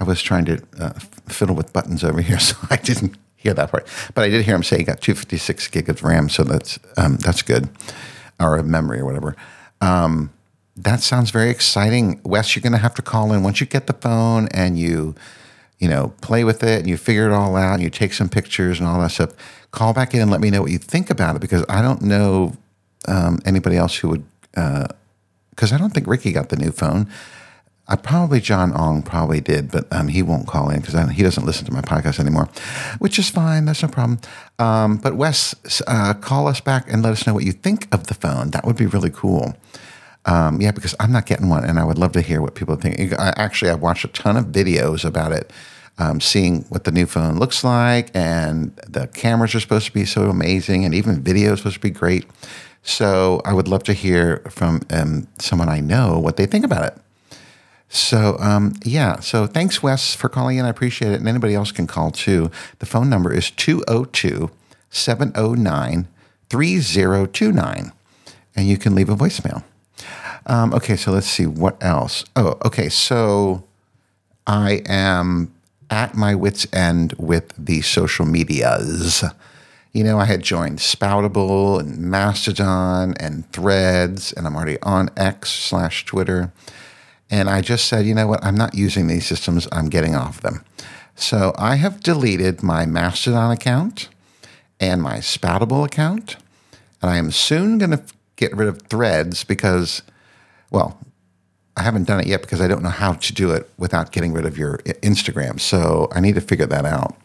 I 0.00 0.04
was 0.04 0.20
trying 0.20 0.44
to 0.46 0.62
uh, 0.80 0.92
fiddle 1.28 1.54
with 1.54 1.72
buttons 1.72 2.02
over 2.02 2.20
here, 2.20 2.38
so 2.40 2.56
I 2.70 2.76
didn't 2.76 3.16
hear 3.36 3.54
that 3.54 3.70
part. 3.70 3.86
But 4.14 4.24
I 4.24 4.28
did 4.28 4.44
hear 4.44 4.54
him 4.54 4.62
say 4.62 4.78
he 4.78 4.84
got 4.84 5.00
256 5.00 5.68
gig 5.68 5.88
of 5.88 6.02
RAM, 6.02 6.28
so 6.28 6.42
that's 6.42 6.78
um, 6.96 7.16
that's 7.18 7.42
good, 7.42 7.68
or 8.40 8.62
memory 8.62 9.00
or 9.00 9.04
whatever. 9.04 9.36
Um, 9.80 10.32
that 10.76 11.00
sounds 11.00 11.30
very 11.30 11.50
exciting, 11.50 12.20
Wes. 12.24 12.56
You're 12.56 12.62
going 12.62 12.72
to 12.72 12.78
have 12.78 12.94
to 12.94 13.02
call 13.02 13.32
in 13.32 13.42
once 13.42 13.60
you 13.60 13.66
get 13.66 13.86
the 13.86 13.92
phone 13.92 14.48
and 14.48 14.78
you 14.78 15.14
you 15.82 15.88
know, 15.88 16.14
play 16.20 16.44
with 16.44 16.62
it 16.62 16.78
and 16.78 16.88
you 16.88 16.96
figure 16.96 17.26
it 17.28 17.32
all 17.32 17.56
out 17.56 17.74
and 17.74 17.82
you 17.82 17.90
take 17.90 18.12
some 18.12 18.28
pictures 18.28 18.78
and 18.78 18.88
all 18.88 19.00
that 19.00 19.10
stuff, 19.10 19.32
call 19.72 19.92
back 19.92 20.14
in 20.14 20.20
and 20.20 20.30
let 20.30 20.40
me 20.40 20.48
know 20.48 20.62
what 20.62 20.70
you 20.70 20.78
think 20.78 21.10
about 21.10 21.34
it 21.34 21.40
because 21.40 21.64
I 21.68 21.82
don't 21.82 22.02
know 22.02 22.56
um, 23.08 23.40
anybody 23.44 23.76
else 23.76 23.96
who 23.96 24.10
would, 24.10 24.24
because 24.52 25.72
uh, 25.72 25.74
I 25.74 25.78
don't 25.78 25.92
think 25.92 26.06
Ricky 26.06 26.30
got 26.30 26.50
the 26.50 26.56
new 26.56 26.70
phone. 26.70 27.10
I 27.88 27.96
probably 27.96 28.40
John 28.40 28.72
Ong 28.76 29.02
probably 29.02 29.40
did, 29.40 29.72
but 29.72 29.92
um, 29.92 30.06
he 30.06 30.22
won't 30.22 30.46
call 30.46 30.70
in 30.70 30.82
because 30.82 31.10
he 31.10 31.22
doesn't 31.24 31.44
listen 31.44 31.66
to 31.66 31.72
my 31.72 31.80
podcast 31.80 32.20
anymore, 32.20 32.48
which 33.00 33.18
is 33.18 33.28
fine. 33.28 33.64
That's 33.64 33.82
no 33.82 33.88
problem. 33.88 34.20
Um, 34.60 34.98
but 34.98 35.16
Wes, 35.16 35.82
uh, 35.88 36.14
call 36.14 36.46
us 36.46 36.60
back 36.60 36.90
and 36.92 37.02
let 37.02 37.10
us 37.10 37.26
know 37.26 37.34
what 37.34 37.42
you 37.42 37.50
think 37.50 37.92
of 37.92 38.06
the 38.06 38.14
phone. 38.14 38.50
That 38.50 38.64
would 38.64 38.76
be 38.76 38.86
really 38.86 39.10
cool. 39.10 39.56
Um, 40.26 40.60
yeah, 40.60 40.70
because 40.70 40.94
I'm 41.00 41.10
not 41.10 41.26
getting 41.26 41.48
one, 41.48 41.64
and 41.64 41.80
I 41.80 41.84
would 41.84 41.98
love 41.98 42.12
to 42.12 42.20
hear 42.20 42.40
what 42.40 42.54
people 42.54 42.76
think. 42.76 43.00
I, 43.18 43.34
actually, 43.36 43.72
I've 43.72 43.82
watched 43.82 44.04
a 44.04 44.08
ton 44.08 44.36
of 44.36 44.46
videos 44.46 45.04
about 45.04 45.32
it 45.32 45.50
um, 45.98 46.20
seeing 46.20 46.62
what 46.68 46.84
the 46.84 46.92
new 46.92 47.06
phone 47.06 47.38
looks 47.38 47.64
like, 47.64 48.10
and 48.14 48.74
the 48.88 49.06
cameras 49.08 49.54
are 49.54 49.60
supposed 49.60 49.86
to 49.86 49.92
be 49.92 50.04
so 50.04 50.24
amazing, 50.24 50.84
and 50.84 50.94
even 50.94 51.22
video 51.22 51.52
is 51.52 51.60
supposed 51.60 51.76
to 51.76 51.80
be 51.80 51.90
great. 51.90 52.26
So 52.82 53.40
I 53.44 53.52
would 53.52 53.68
love 53.68 53.84
to 53.84 53.92
hear 53.92 54.38
from 54.50 54.82
um, 54.90 55.28
someone 55.38 55.68
I 55.68 55.80
know 55.80 56.18
what 56.18 56.36
they 56.36 56.46
think 56.46 56.64
about 56.64 56.84
it. 56.84 56.98
So 57.88 58.36
um, 58.40 58.72
yeah, 58.84 59.20
so 59.20 59.46
thanks 59.46 59.82
Wes 59.82 60.14
for 60.14 60.28
calling 60.28 60.56
in. 60.56 60.64
I 60.64 60.70
appreciate 60.70 61.12
it, 61.12 61.20
and 61.20 61.28
anybody 61.28 61.54
else 61.54 61.72
can 61.72 61.86
call 61.86 62.10
too. 62.10 62.50
The 62.78 62.86
phone 62.86 63.10
number 63.10 63.32
is 63.32 63.50
202 63.50 64.50
709 64.90 66.08
3029, 66.48 67.92
and 68.56 68.66
you 68.66 68.78
can 68.78 68.94
leave 68.94 69.08
a 69.08 69.16
voicemail. 69.16 69.62
Um, 70.46 70.74
okay, 70.74 70.96
so 70.96 71.12
let's 71.12 71.26
see 71.26 71.46
what 71.46 71.82
else. 71.82 72.24
Oh, 72.34 72.58
okay, 72.64 72.88
so 72.88 73.64
I 74.46 74.82
am 74.86 75.52
at 75.92 76.14
my 76.14 76.34
wits' 76.34 76.66
end 76.72 77.12
with 77.18 77.52
the 77.58 77.82
social 77.82 78.24
medias. 78.24 79.22
You 79.92 80.02
know, 80.02 80.18
I 80.18 80.24
had 80.24 80.40
joined 80.40 80.78
Spoutable 80.78 81.78
and 81.78 81.98
Mastodon 81.98 83.14
and 83.20 83.46
Threads, 83.52 84.32
and 84.32 84.46
I'm 84.46 84.56
already 84.56 84.80
on 84.80 85.10
X 85.18 85.50
slash 85.50 86.06
Twitter. 86.06 86.50
And 87.30 87.50
I 87.50 87.60
just 87.60 87.88
said, 87.88 88.06
you 88.06 88.14
know 88.14 88.26
what? 88.26 88.42
I'm 88.42 88.56
not 88.56 88.74
using 88.74 89.06
these 89.06 89.26
systems. 89.26 89.68
I'm 89.70 89.90
getting 89.90 90.14
off 90.14 90.40
them. 90.40 90.64
So 91.14 91.52
I 91.58 91.76
have 91.76 92.00
deleted 92.00 92.62
my 92.62 92.86
Mastodon 92.86 93.50
account 93.50 94.08
and 94.80 95.02
my 95.02 95.18
Spoutable 95.18 95.84
account. 95.84 96.36
And 97.02 97.10
I 97.10 97.18
am 97.18 97.30
soon 97.30 97.76
going 97.76 97.90
to 97.90 98.02
get 98.36 98.56
rid 98.56 98.68
of 98.68 98.80
Threads 98.82 99.44
because, 99.44 100.00
well, 100.70 100.98
I 101.76 101.82
haven't 101.82 102.04
done 102.04 102.20
it 102.20 102.26
yet 102.26 102.42
because 102.42 102.60
I 102.60 102.68
don't 102.68 102.82
know 102.82 102.90
how 102.90 103.14
to 103.14 103.32
do 103.32 103.50
it 103.52 103.68
without 103.78 104.12
getting 104.12 104.32
rid 104.32 104.44
of 104.44 104.58
your 104.58 104.78
Instagram. 104.78 105.58
So 105.58 106.08
I 106.12 106.20
need 106.20 106.34
to 106.34 106.40
figure 106.40 106.66
that 106.66 106.84
out 106.84 107.16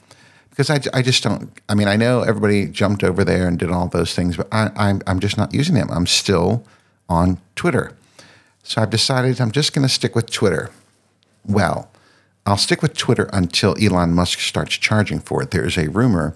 because 0.50 0.70
I, 0.70 0.80
I 0.94 1.02
just 1.02 1.22
don't. 1.24 1.52
I 1.70 1.76
mean, 1.76 1.88
I 1.88 1.96
know 1.98 2.22
everybody 2.22 2.66
jumped 2.68 3.04
over 3.04 3.24
there 3.24 3.48
and 3.48 3.60
did 3.60 3.70
all 3.70 3.88
those 3.88 4.16
things, 4.16 4.38
but 4.38 4.48
I, 4.52 4.72
I'm 4.76 5.02
I'm 5.06 5.20
just 5.20 5.38
not 5.38 5.54
using 5.54 5.76
them. 5.76 5.90
I'm 5.92 6.08
still 6.08 6.64
on 7.10 7.40
Twitter. 7.56 7.94
So 8.64 8.82
I've 8.82 8.90
decided 8.90 9.40
I'm 9.40 9.52
just 9.52 9.74
going 9.74 9.88
to 9.88 9.94
stick 9.94 10.16
with 10.16 10.30
Twitter. 10.30 10.72
Well, 11.46 11.90
I'll 12.48 12.58
stick 12.58 12.82
with 12.82 12.96
Twitter 12.96 13.30
until 13.34 13.76
Elon 13.80 14.14
Musk 14.14 14.40
starts 14.40 14.78
charging 14.78 15.20
for 15.20 15.44
it. 15.44 15.52
There 15.52 15.66
is 15.66 15.78
a 15.78 15.90
rumor 15.90 16.34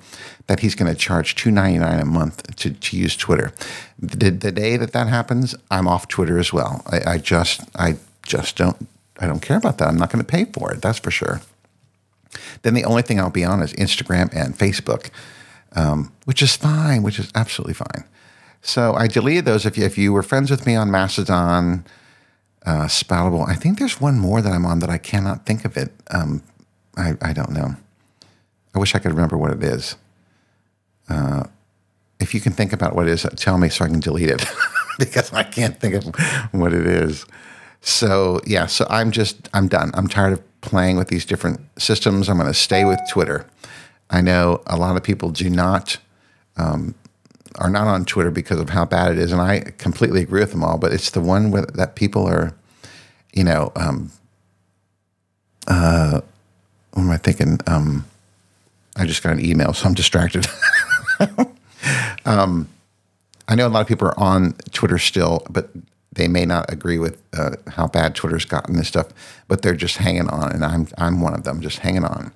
that 0.47 0.59
he's 0.59 0.75
going 0.75 0.93
to 0.93 0.99
charge 0.99 1.35
two 1.35 1.51
ninety 1.51 1.79
nine 1.79 1.99
a 1.99 2.05
month 2.05 2.55
to, 2.57 2.71
to 2.71 2.97
use 2.97 3.15
Twitter. 3.15 3.53
The, 3.97 4.29
the 4.29 4.51
day 4.51 4.75
that 4.77 4.91
that 4.91 5.07
happens, 5.07 5.55
I'm 5.71 5.87
off 5.87 6.09
Twitter 6.09 6.37
as 6.37 6.51
well. 6.51 6.83
I, 6.91 7.13
I 7.13 7.17
just 7.17 7.61
I 7.75 7.95
just 8.23 8.57
don't 8.57 8.87
I 9.19 9.27
don't 9.27 9.41
care 9.41 9.57
about 9.57 9.77
that. 9.77 9.87
I'm 9.87 9.97
not 9.97 10.11
going 10.11 10.23
to 10.23 10.29
pay 10.29 10.45
for 10.45 10.73
it. 10.73 10.81
That's 10.81 10.99
for 10.99 11.11
sure. 11.11 11.41
Then 12.63 12.73
the 12.73 12.85
only 12.85 13.03
thing 13.03 13.19
I'll 13.19 13.29
be 13.29 13.45
on 13.45 13.61
is 13.61 13.73
Instagram 13.73 14.29
and 14.35 14.57
Facebook, 14.57 15.09
um, 15.75 16.11
which 16.25 16.41
is 16.41 16.55
fine, 16.55 17.03
which 17.03 17.19
is 17.19 17.31
absolutely 17.35 17.73
fine. 17.73 18.03
So 18.61 18.93
I 18.93 19.07
deleted 19.07 19.45
those. 19.45 19.65
If 19.65 19.77
you, 19.77 19.85
if 19.85 19.97
you 19.97 20.13
were 20.13 20.23
friends 20.23 20.51
with 20.51 20.65
me 20.65 20.75
on 20.75 20.91
Mastodon, 20.91 21.85
uh, 22.65 22.85
Spoutable. 22.85 23.47
I 23.47 23.55
think 23.55 23.79
there's 23.79 23.99
one 23.99 24.19
more 24.19 24.41
that 24.41 24.51
I'm 24.51 24.65
on 24.65 24.79
that 24.79 24.89
I 24.89 24.97
cannot 24.97 25.45
think 25.45 25.65
of 25.65 25.77
it. 25.77 25.91
Um, 26.11 26.43
I, 26.97 27.13
I 27.21 27.33
don't 27.33 27.51
know. 27.51 27.75
I 28.75 28.79
wish 28.79 28.95
I 28.95 28.99
could 28.99 29.11
remember 29.11 29.37
what 29.37 29.51
it 29.51 29.63
is. 29.63 29.95
Uh, 31.09 31.43
if 32.19 32.33
you 32.33 32.39
can 32.39 32.53
think 32.53 32.71
about 32.71 32.95
what 32.95 33.07
it 33.07 33.11
is, 33.11 33.25
tell 33.35 33.57
me 33.57 33.69
so 33.69 33.85
I 33.85 33.87
can 33.87 33.99
delete 33.99 34.29
it 34.29 34.45
because 34.99 35.33
I 35.33 35.43
can't 35.43 35.79
think 35.79 35.95
of 35.95 36.05
what 36.53 36.73
it 36.73 36.85
is. 36.85 37.25
So 37.81 38.39
yeah, 38.45 38.67
so 38.67 38.85
I'm 38.89 39.11
just 39.11 39.49
I'm 39.53 39.67
done. 39.67 39.91
I'm 39.95 40.07
tired 40.07 40.33
of 40.33 40.61
playing 40.61 40.97
with 40.97 41.07
these 41.07 41.25
different 41.25 41.59
systems. 41.79 42.29
I'm 42.29 42.37
going 42.37 42.47
to 42.47 42.53
stay 42.53 42.85
with 42.85 42.99
Twitter. 43.09 43.47
I 44.09 44.21
know 44.21 44.61
a 44.67 44.77
lot 44.77 44.95
of 44.95 45.03
people 45.03 45.29
do 45.31 45.49
not 45.49 45.97
um, 46.57 46.93
are 47.59 47.69
not 47.69 47.87
on 47.87 48.05
Twitter 48.05 48.31
because 48.31 48.59
of 48.59 48.69
how 48.69 48.85
bad 48.85 49.11
it 49.11 49.17
is, 49.17 49.31
and 49.31 49.41
I 49.41 49.59
completely 49.77 50.21
agree 50.21 50.41
with 50.41 50.51
them 50.51 50.63
all. 50.63 50.77
But 50.77 50.93
it's 50.93 51.11
the 51.11 51.21
one 51.21 51.51
where, 51.51 51.65
that 51.65 51.95
people 51.95 52.25
are, 52.25 52.53
you 53.33 53.43
know, 53.43 53.71
um, 53.75 54.11
uh, 55.67 56.21
what 56.93 57.03
am 57.03 57.11
I 57.11 57.17
thinking? 57.17 57.59
Um, 57.67 58.05
I 58.95 59.05
just 59.05 59.23
got 59.23 59.33
an 59.33 59.45
email, 59.45 59.73
so 59.73 59.87
I'm 59.87 59.93
distracted. 59.93 60.47
um, 62.25 62.67
I 63.47 63.55
know 63.55 63.67
a 63.67 63.69
lot 63.69 63.81
of 63.81 63.87
people 63.87 64.07
are 64.07 64.19
on 64.19 64.53
Twitter 64.71 64.97
still, 64.97 65.45
but 65.49 65.69
they 66.13 66.27
may 66.27 66.45
not 66.45 66.71
agree 66.71 66.97
with 66.97 67.21
uh, 67.33 67.55
how 67.67 67.87
bad 67.87 68.15
Twitter's 68.15 68.45
gotten 68.45 68.75
and 68.75 68.85
stuff. 68.85 69.07
But 69.47 69.61
they're 69.61 69.75
just 69.75 69.97
hanging 69.97 70.29
on, 70.29 70.51
and 70.51 70.65
I'm 70.65 70.87
I'm 70.97 71.21
one 71.21 71.33
of 71.33 71.43
them, 71.43 71.61
just 71.61 71.79
hanging 71.79 72.03
on. 72.05 72.31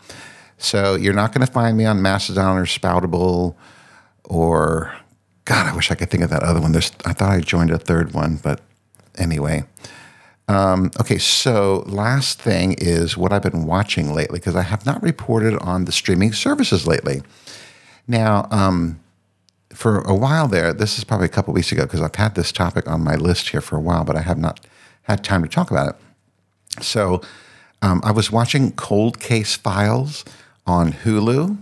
So 0.57 0.95
you're 0.95 1.13
not 1.13 1.33
going 1.33 1.45
to 1.45 1.51
find 1.51 1.77
me 1.77 1.85
on 1.85 2.01
Mastodon 2.01 2.57
or 2.57 2.65
Spoutable 2.65 3.55
or 4.23 4.95
God, 5.45 5.67
I 5.67 5.75
wish 5.75 5.91
I 5.91 5.95
could 5.95 6.09
think 6.09 6.23
of 6.23 6.29
that 6.31 6.43
other 6.43 6.59
one. 6.59 6.71
There's, 6.71 6.91
I 7.05 7.13
thought 7.13 7.31
I 7.31 7.39
joined 7.39 7.71
a 7.71 7.77
third 7.77 8.13
one, 8.13 8.37
but 8.37 8.61
anyway. 9.15 9.63
Um, 10.47 10.91
okay, 10.99 11.17
so 11.17 11.83
last 11.87 12.39
thing 12.39 12.75
is 12.77 13.17
what 13.17 13.31
I've 13.31 13.43
been 13.43 13.65
watching 13.65 14.13
lately 14.13 14.39
because 14.39 14.55
I 14.55 14.61
have 14.61 14.85
not 14.85 15.01
reported 15.01 15.57
on 15.59 15.85
the 15.85 15.91
streaming 15.91 16.33
services 16.33 16.85
lately. 16.85 17.21
Now, 18.07 18.47
um, 18.51 18.99
for 19.73 20.01
a 20.01 20.13
while 20.13 20.47
there, 20.47 20.73
this 20.73 20.97
is 20.97 21.03
probably 21.03 21.25
a 21.25 21.29
couple 21.29 21.53
weeks 21.53 21.71
ago 21.71 21.83
because 21.83 22.01
I've 22.01 22.15
had 22.15 22.35
this 22.35 22.51
topic 22.51 22.87
on 22.87 23.03
my 23.03 23.15
list 23.15 23.49
here 23.49 23.61
for 23.61 23.75
a 23.75 23.81
while, 23.81 24.03
but 24.03 24.15
I 24.15 24.21
have 24.21 24.37
not 24.37 24.65
had 25.03 25.23
time 25.23 25.43
to 25.43 25.49
talk 25.49 25.71
about 25.71 25.89
it. 25.89 26.83
So 26.83 27.21
um, 27.81 28.01
I 28.03 28.11
was 28.11 28.31
watching 28.31 28.71
Cold 28.71 29.19
Case 29.19 29.55
Files 29.55 30.25
on 30.65 30.93
Hulu, 30.93 31.57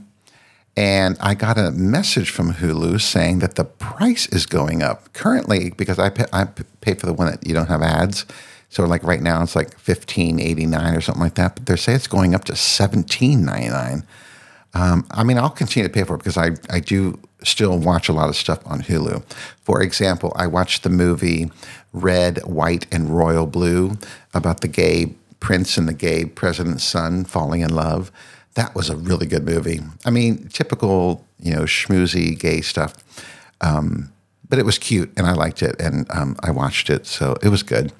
and 0.75 1.17
I 1.19 1.35
got 1.35 1.57
a 1.57 1.71
message 1.71 2.29
from 2.29 2.53
Hulu 2.53 2.99
saying 2.99 3.39
that 3.39 3.55
the 3.55 3.65
price 3.65 4.27
is 4.27 4.45
going 4.45 4.81
up 4.81 5.13
currently 5.13 5.69
because 5.71 5.99
I 5.99 6.09
pay, 6.09 6.25
I 6.33 6.45
pay 6.81 6.95
for 6.95 7.05
the 7.05 7.13
one 7.13 7.27
that 7.27 7.45
you 7.45 7.53
don't 7.53 7.67
have 7.67 7.81
ads. 7.81 8.25
So 8.69 8.85
like 8.85 9.03
right 9.03 9.21
now 9.21 9.43
it's 9.43 9.55
like 9.55 9.77
fifteen 9.77 10.39
eighty 10.39 10.65
nine 10.65 10.95
or 10.95 11.01
something 11.01 11.21
like 11.21 11.35
that. 11.35 11.55
But 11.55 11.65
they 11.67 11.75
say 11.75 11.93
it's 11.93 12.07
going 12.07 12.33
up 12.33 12.45
to 12.45 12.55
seventeen 12.55 13.45
ninety 13.45 13.69
nine. 13.69 14.03
Um, 14.73 15.05
I 15.11 15.23
mean, 15.23 15.37
I'll 15.37 15.51
continue 15.51 15.87
to 15.87 15.93
pay 15.93 16.03
for 16.03 16.15
it 16.15 16.17
because 16.17 16.37
I, 16.37 16.51
I 16.71 16.79
do 16.79 17.19
still 17.43 17.77
watch 17.77 18.09
a 18.09 18.13
lot 18.13 18.29
of 18.29 18.35
stuff 18.35 18.65
on 18.65 18.81
Hulu. 18.81 19.23
For 19.61 19.83
example, 19.83 20.33
I 20.35 20.47
watched 20.47 20.81
the 20.81 20.89
movie 20.89 21.51
Red, 21.91 22.39
White, 22.45 22.87
and 22.91 23.15
Royal 23.15 23.45
Blue 23.45 23.97
about 24.33 24.61
the 24.61 24.67
gay 24.67 25.13
prince 25.39 25.77
and 25.77 25.87
the 25.87 25.93
gay 25.93 26.25
president's 26.25 26.83
son 26.83 27.23
falling 27.25 27.61
in 27.61 27.69
love. 27.69 28.11
That 28.55 28.75
was 28.75 28.89
a 28.89 28.95
really 28.95 29.25
good 29.25 29.45
movie. 29.45 29.81
I 30.05 30.11
mean, 30.11 30.47
typical, 30.49 31.25
you 31.39 31.53
know, 31.53 31.63
schmoozy 31.63 32.37
gay 32.37 32.61
stuff. 32.61 32.95
Um, 33.61 34.11
but 34.47 34.59
it 34.59 34.65
was 34.65 34.77
cute 34.77 35.11
and 35.17 35.25
I 35.25 35.33
liked 35.33 35.63
it 35.63 35.81
and 35.81 36.05
um, 36.11 36.35
I 36.43 36.51
watched 36.51 36.89
it. 36.89 37.07
So 37.07 37.35
it 37.41 37.49
was 37.49 37.63
good. 37.63 37.91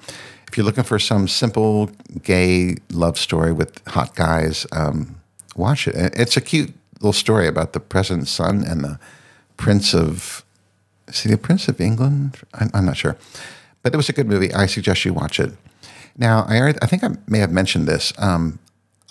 If 0.48 0.56
you're 0.56 0.64
looking 0.64 0.84
for 0.84 1.00
some 1.00 1.26
simple 1.26 1.90
gay 2.22 2.76
love 2.92 3.18
story 3.18 3.52
with 3.52 3.84
hot 3.88 4.14
guys, 4.14 4.66
um, 4.70 5.16
watch 5.56 5.88
it. 5.88 5.96
It's 6.16 6.36
a 6.36 6.40
cute 6.40 6.72
little 7.00 7.12
story 7.12 7.48
about 7.48 7.72
the 7.72 7.80
president's 7.80 8.30
son 8.30 8.62
and 8.64 8.84
the 8.84 9.00
prince 9.56 9.94
of, 9.94 10.44
is 11.08 11.22
he 11.22 11.30
the 11.30 11.38
prince 11.38 11.66
of 11.66 11.80
England? 11.80 12.38
I'm, 12.54 12.70
I'm 12.72 12.86
not 12.86 12.96
sure. 12.96 13.16
But 13.82 13.92
it 13.92 13.96
was 13.96 14.08
a 14.08 14.12
good 14.12 14.28
movie. 14.28 14.52
I 14.54 14.66
suggest 14.66 15.04
you 15.04 15.12
watch 15.12 15.40
it. 15.40 15.52
Now, 16.16 16.44
I, 16.48 16.60
already, 16.60 16.78
I 16.80 16.86
think 16.86 17.02
I 17.02 17.10
may 17.26 17.40
have 17.40 17.50
mentioned 17.50 17.88
this. 17.88 18.12
Um, 18.18 18.60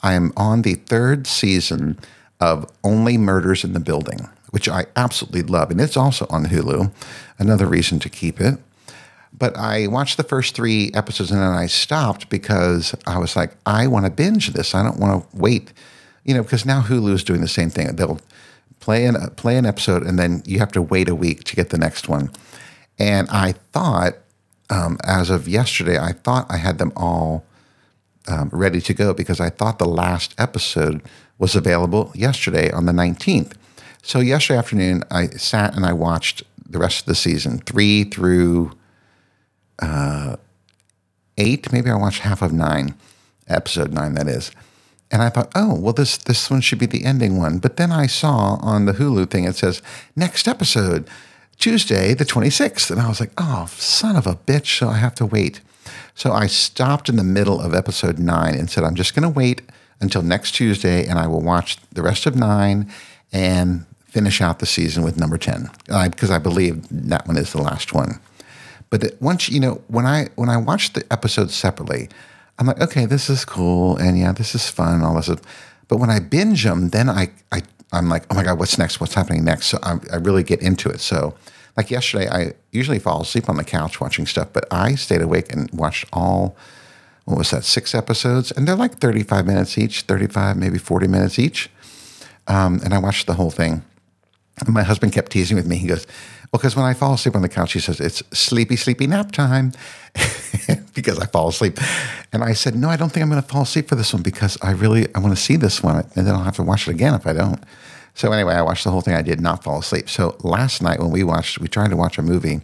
I 0.03 0.13
am 0.13 0.33
on 0.37 0.61
the 0.61 0.75
third 0.75 1.25
season 1.25 1.97
of 2.39 2.69
Only 2.83 3.17
Murders 3.17 3.63
in 3.63 3.73
the 3.73 3.79
Building, 3.79 4.29
which 4.51 4.69
I 4.69 4.85
absolutely 4.95 5.43
love. 5.43 5.71
And 5.71 5.81
it's 5.81 5.97
also 5.97 6.27
on 6.29 6.45
Hulu. 6.45 6.91
Another 7.39 7.65
reason 7.65 7.99
to 7.99 8.09
keep 8.09 8.39
it. 8.39 8.59
But 9.35 9.57
I 9.57 9.87
watched 9.87 10.17
the 10.17 10.23
first 10.23 10.55
three 10.55 10.91
episodes 10.93 11.31
and 11.31 11.41
then 11.41 11.53
I 11.53 11.65
stopped 11.65 12.29
because 12.29 12.93
I 13.07 13.17
was 13.17 13.35
like, 13.35 13.55
I 13.65 13.87
want 13.87 14.05
to 14.05 14.11
binge 14.11 14.49
this. 14.49 14.75
I 14.75 14.83
don't 14.83 14.99
want 14.99 15.23
to 15.23 15.37
wait 15.37 15.73
you 16.23 16.33
know, 16.33 16.43
because 16.43 16.65
now 16.65 16.81
Hulu 16.81 17.13
is 17.13 17.23
doing 17.23 17.41
the 17.41 17.47
same 17.47 17.69
thing. 17.69 17.95
They'll 17.95 18.19
play 18.79 19.05
an 19.05 19.15
play 19.35 19.57
an 19.57 19.65
episode, 19.65 20.03
and 20.03 20.17
then 20.17 20.43
you 20.45 20.59
have 20.59 20.71
to 20.73 20.81
wait 20.81 21.09
a 21.09 21.15
week 21.15 21.43
to 21.45 21.55
get 21.55 21.69
the 21.69 21.77
next 21.77 22.07
one. 22.07 22.31
And 22.97 23.29
I 23.29 23.53
thought, 23.71 24.13
um, 24.69 24.97
as 25.03 25.29
of 25.29 25.47
yesterday, 25.47 25.97
I 25.97 26.13
thought 26.13 26.47
I 26.49 26.57
had 26.57 26.77
them 26.77 26.93
all 26.95 27.45
um, 28.27 28.49
ready 28.51 28.81
to 28.81 28.93
go 28.93 29.13
because 29.13 29.39
I 29.39 29.49
thought 29.49 29.79
the 29.79 29.85
last 29.85 30.33
episode 30.37 31.01
was 31.37 31.55
available 31.55 32.11
yesterday 32.15 32.71
on 32.71 32.85
the 32.85 32.93
nineteenth. 32.93 33.57
So 34.01 34.19
yesterday 34.19 34.59
afternoon, 34.59 35.03
I 35.09 35.27
sat 35.27 35.75
and 35.75 35.85
I 35.85 35.93
watched 35.93 36.43
the 36.69 36.79
rest 36.79 37.01
of 37.01 37.05
the 37.05 37.15
season, 37.15 37.59
three 37.59 38.03
through 38.03 38.71
uh, 39.81 40.35
eight. 41.37 41.71
Maybe 41.71 41.89
I 41.89 41.95
watched 41.95 42.19
half 42.19 42.41
of 42.41 42.51
nine, 42.51 42.95
episode 43.47 43.93
nine, 43.93 44.13
that 44.15 44.27
is. 44.27 44.51
And 45.11 45.21
I 45.21 45.29
thought, 45.29 45.51
oh, 45.55 45.79
well, 45.79 45.93
this 45.93 46.17
this 46.17 46.49
one 46.49 46.61
should 46.61 46.79
be 46.79 46.85
the 46.85 47.05
ending 47.05 47.37
one. 47.37 47.59
But 47.59 47.77
then 47.77 47.91
I 47.91 48.07
saw 48.07 48.57
on 48.61 48.85
the 48.85 48.93
Hulu 48.93 49.29
thing 49.29 49.45
it 49.45 49.55
says 49.55 49.81
next 50.15 50.47
episode, 50.47 51.07
Tuesday 51.57 52.13
the 52.13 52.25
26th. 52.25 52.89
And 52.89 52.99
I 52.99 53.07
was 53.07 53.19
like, 53.19 53.31
oh, 53.37 53.67
son 53.69 54.15
of 54.15 54.25
a 54.25 54.35
bitch. 54.35 54.79
So 54.79 54.89
I 54.89 54.97
have 54.97 55.15
to 55.15 55.25
wait. 55.25 55.61
So 56.15 56.31
I 56.31 56.47
stopped 56.47 57.09
in 57.09 57.15
the 57.15 57.23
middle 57.23 57.61
of 57.61 57.73
episode 57.73 58.19
nine 58.19 58.55
and 58.55 58.69
said, 58.69 58.83
I'm 58.83 58.95
just 58.95 59.15
going 59.15 59.23
to 59.23 59.29
wait 59.29 59.61
until 59.99 60.21
next 60.21 60.51
Tuesday 60.51 61.05
and 61.07 61.17
I 61.17 61.27
will 61.27 61.41
watch 61.41 61.77
the 61.91 62.01
rest 62.01 62.25
of 62.25 62.35
nine 62.35 62.91
and 63.31 63.85
finish 64.07 64.41
out 64.41 64.59
the 64.59 64.65
season 64.65 65.03
with 65.03 65.17
number 65.17 65.37
10 65.37 65.69
because 65.87 66.29
I, 66.29 66.35
I 66.35 66.39
believe 66.39 66.85
that 66.91 67.27
one 67.27 67.37
is 67.37 67.51
the 67.51 67.61
last 67.61 67.93
one. 67.93 68.19
But 68.91 69.19
once, 69.19 69.49
you 69.49 69.59
know, 69.59 69.81
when 69.87 70.05
I 70.05 70.27
when 70.35 70.49
I 70.49 70.57
watched 70.57 70.93
the 70.93 71.03
episodes 71.11 71.55
separately, 71.55 72.09
I'm 72.59 72.67
like, 72.67 72.79
okay, 72.79 73.07
this 73.07 73.27
is 73.27 73.43
cool, 73.43 73.97
and 73.97 74.19
yeah, 74.19 74.33
this 74.33 74.53
is 74.53 74.69
fun, 74.69 75.01
all 75.01 75.15
this. 75.15 75.31
But 75.87 75.97
when 75.97 76.11
I 76.11 76.19
binge 76.19 76.63
them, 76.63 76.89
then 76.89 77.09
I, 77.09 77.31
I 77.51 77.63
I'm 77.91 78.07
like, 78.07 78.25
oh 78.29 78.35
my 78.35 78.43
god, 78.43 78.59
what's 78.59 78.77
next? 78.77 78.99
What's 78.99 79.15
happening 79.15 79.43
next? 79.43 79.67
So 79.67 79.79
I, 79.81 79.97
I 80.11 80.17
really 80.17 80.43
get 80.43 80.61
into 80.61 80.89
it. 80.89 80.99
So, 80.99 81.33
like 81.75 81.89
yesterday, 81.89 82.29
I 82.29 82.53
usually 82.71 82.99
fall 82.99 83.21
asleep 83.21 83.49
on 83.49 83.57
the 83.57 83.63
couch 83.63 83.99
watching 83.99 84.25
stuff, 84.25 84.49
but 84.53 84.65
I 84.71 84.95
stayed 84.95 85.21
awake 85.21 85.51
and 85.51 85.69
watched 85.71 86.05
all. 86.13 86.55
What 87.25 87.37
was 87.37 87.51
that? 87.51 87.63
Six 87.63 87.95
episodes, 87.95 88.51
and 88.51 88.67
they're 88.67 88.75
like 88.75 88.95
35 88.95 89.45
minutes 89.45 89.77
each, 89.77 90.01
35 90.01 90.57
maybe 90.57 90.77
40 90.77 91.07
minutes 91.07 91.39
each. 91.39 91.69
Um, 92.47 92.81
and 92.83 92.93
I 92.93 92.97
watched 92.97 93.27
the 93.27 93.35
whole 93.35 93.49
thing. 93.49 93.83
And 94.59 94.73
my 94.73 94.83
husband 94.83 95.13
kept 95.13 95.31
teasing 95.31 95.55
with 95.55 95.65
me. 95.65 95.77
He 95.77 95.87
goes, 95.87 96.05
"Well, 96.51 96.59
because 96.59 96.75
when 96.75 96.85
I 96.85 96.93
fall 96.93 97.13
asleep 97.13 97.35
on 97.35 97.41
the 97.41 97.49
couch, 97.49 97.73
he 97.73 97.79
says 97.79 97.99
it's 97.99 98.21
sleepy, 98.37 98.75
sleepy 98.75 99.07
nap 99.07 99.31
time." 99.31 99.71
because 100.93 101.19
I 101.19 101.25
fall 101.25 101.47
asleep. 101.47 101.79
And 102.31 102.43
I 102.43 102.53
said, 102.53 102.75
no, 102.75 102.89
I 102.89 102.95
don't 102.95 103.09
think 103.09 103.23
I'm 103.23 103.29
going 103.29 103.41
to 103.41 103.47
fall 103.47 103.63
asleep 103.63 103.89
for 103.89 103.95
this 103.95 104.13
one 104.13 104.23
because 104.23 104.57
I 104.61 104.71
really 104.71 105.07
I 105.15 105.19
want 105.19 105.35
to 105.35 105.41
see 105.41 105.55
this 105.55 105.81
one, 105.83 106.07
and 106.15 106.27
then 106.27 106.35
I'll 106.35 106.43
have 106.43 106.55
to 106.57 106.63
watch 106.63 106.87
it 106.87 106.91
again 106.91 107.13
if 107.13 107.25
I 107.27 107.33
don't. 107.33 107.63
So 108.13 108.31
anyway, 108.31 108.53
I 108.53 108.61
watched 108.61 108.83
the 108.83 108.91
whole 108.91 109.01
thing. 109.01 109.15
I 109.15 109.21
did 109.21 109.41
not 109.41 109.63
fall 109.63 109.79
asleep. 109.79 110.09
So 110.09 110.37
last 110.43 110.81
night 110.81 110.99
when 110.99 111.11
we 111.11 111.23
watched, 111.23 111.59
we 111.59 111.67
tried 111.67 111.89
to 111.89 111.97
watch 111.97 112.17
a 112.17 112.21
movie. 112.21 112.61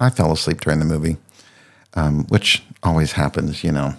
I 0.00 0.10
fell 0.10 0.32
asleep 0.32 0.60
during 0.60 0.78
the 0.78 0.84
movie, 0.84 1.16
um, 1.94 2.24
which 2.26 2.62
always 2.82 3.12
happens, 3.12 3.64
you 3.64 3.72
know. 3.72 3.94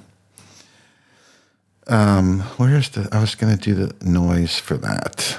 Um, 1.87 2.41
where's 2.57 2.89
the? 2.89 3.09
I 3.11 3.19
was 3.19 3.35
going 3.35 3.57
to 3.57 3.61
do 3.61 3.73
the 3.73 4.05
noise 4.05 4.59
for 4.59 4.77
that. 4.77 5.37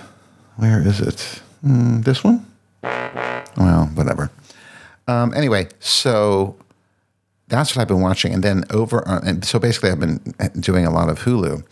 Where 0.56 0.86
is 0.86 1.00
it? 1.00 1.40
Mm, 1.64 2.04
this 2.04 2.24
one? 2.24 2.44
Well, 2.82 3.90
whatever. 3.94 4.30
Um, 5.06 5.32
anyway, 5.34 5.68
so 5.78 6.56
that's 7.48 7.74
what 7.74 7.82
I've 7.82 7.88
been 7.88 8.00
watching. 8.00 8.34
And 8.34 8.42
then 8.42 8.64
over, 8.70 9.02
and 9.06 9.44
so 9.44 9.58
basically, 9.58 9.90
I've 9.90 10.00
been 10.00 10.34
doing 10.58 10.86
a 10.86 10.90
lot 10.90 11.08
of 11.08 11.20
Hulu. 11.20 11.64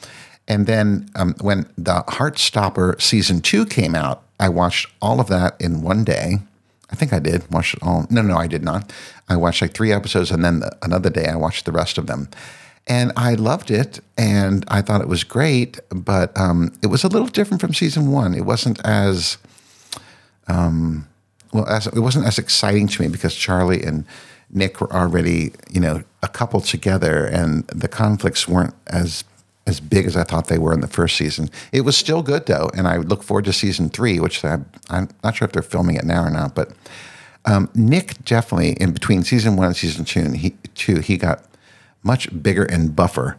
And 0.48 0.66
then 0.66 1.08
um, 1.14 1.34
when 1.40 1.66
the 1.76 2.02
Heartstopper 2.08 3.00
season 3.00 3.40
two 3.40 3.66
came 3.66 3.94
out, 3.94 4.22
I 4.40 4.48
watched 4.48 4.88
all 5.00 5.20
of 5.20 5.28
that 5.28 5.60
in 5.60 5.82
one 5.82 6.04
day. 6.04 6.38
I 6.90 6.96
think 6.96 7.12
I 7.12 7.18
did 7.18 7.50
watch 7.52 7.74
it 7.74 7.82
all. 7.82 8.06
No, 8.08 8.22
no, 8.22 8.36
I 8.36 8.46
did 8.46 8.64
not. 8.64 8.90
I 9.28 9.36
watched 9.36 9.60
like 9.60 9.74
three 9.74 9.92
episodes, 9.92 10.30
and 10.30 10.42
then 10.42 10.62
another 10.80 11.10
day 11.10 11.26
I 11.26 11.36
watched 11.36 11.66
the 11.66 11.72
rest 11.72 11.98
of 11.98 12.06
them. 12.06 12.28
And 12.86 13.12
I 13.14 13.34
loved 13.34 13.70
it, 13.70 14.00
and 14.16 14.64
I 14.68 14.80
thought 14.80 15.02
it 15.02 15.08
was 15.08 15.22
great, 15.22 15.78
but 15.90 16.36
um, 16.38 16.72
it 16.82 16.86
was 16.86 17.04
a 17.04 17.08
little 17.08 17.28
different 17.28 17.60
from 17.60 17.74
season 17.74 18.10
one. 18.10 18.32
It 18.32 18.46
wasn't 18.46 18.80
as 18.86 19.36
um, 20.46 21.06
well 21.52 21.68
as 21.68 21.86
it 21.86 22.00
wasn't 22.00 22.26
as 22.26 22.38
exciting 22.38 22.88
to 22.88 23.02
me 23.02 23.08
because 23.08 23.34
Charlie 23.34 23.82
and 23.82 24.06
Nick 24.50 24.80
were 24.80 24.90
already, 24.90 25.52
you 25.70 25.80
know, 25.80 26.02
a 26.22 26.28
couple 26.28 26.62
together, 26.62 27.26
and 27.26 27.66
the 27.66 27.88
conflicts 27.88 28.48
weren't 28.48 28.74
as 28.86 29.24
as 29.68 29.80
big 29.80 30.06
as 30.06 30.16
I 30.16 30.24
thought 30.24 30.46
they 30.46 30.58
were 30.58 30.72
in 30.72 30.80
the 30.80 30.88
first 30.88 31.16
season. 31.16 31.50
It 31.72 31.82
was 31.82 31.96
still 31.96 32.22
good 32.22 32.46
though, 32.46 32.70
and 32.74 32.88
I 32.88 32.96
look 32.96 33.22
forward 33.22 33.44
to 33.44 33.52
season 33.52 33.90
three, 33.90 34.18
which 34.18 34.42
I, 34.42 34.60
am 34.88 35.08
not 35.22 35.36
sure 35.36 35.46
if 35.46 35.52
they're 35.52 35.62
filming 35.62 35.96
it 35.96 36.04
now 36.04 36.24
or 36.24 36.30
not. 36.30 36.54
But 36.54 36.72
um, 37.44 37.68
Nick 37.74 38.24
definitely, 38.24 38.72
in 38.72 38.92
between 38.92 39.22
season 39.22 39.56
one 39.56 39.66
and 39.66 39.76
season 39.76 40.06
two, 40.06 40.32
he, 40.32 40.56
two, 40.74 41.00
he 41.00 41.18
got 41.18 41.44
much 42.02 42.42
bigger 42.42 42.64
and 42.64 42.96
buffer, 42.96 43.36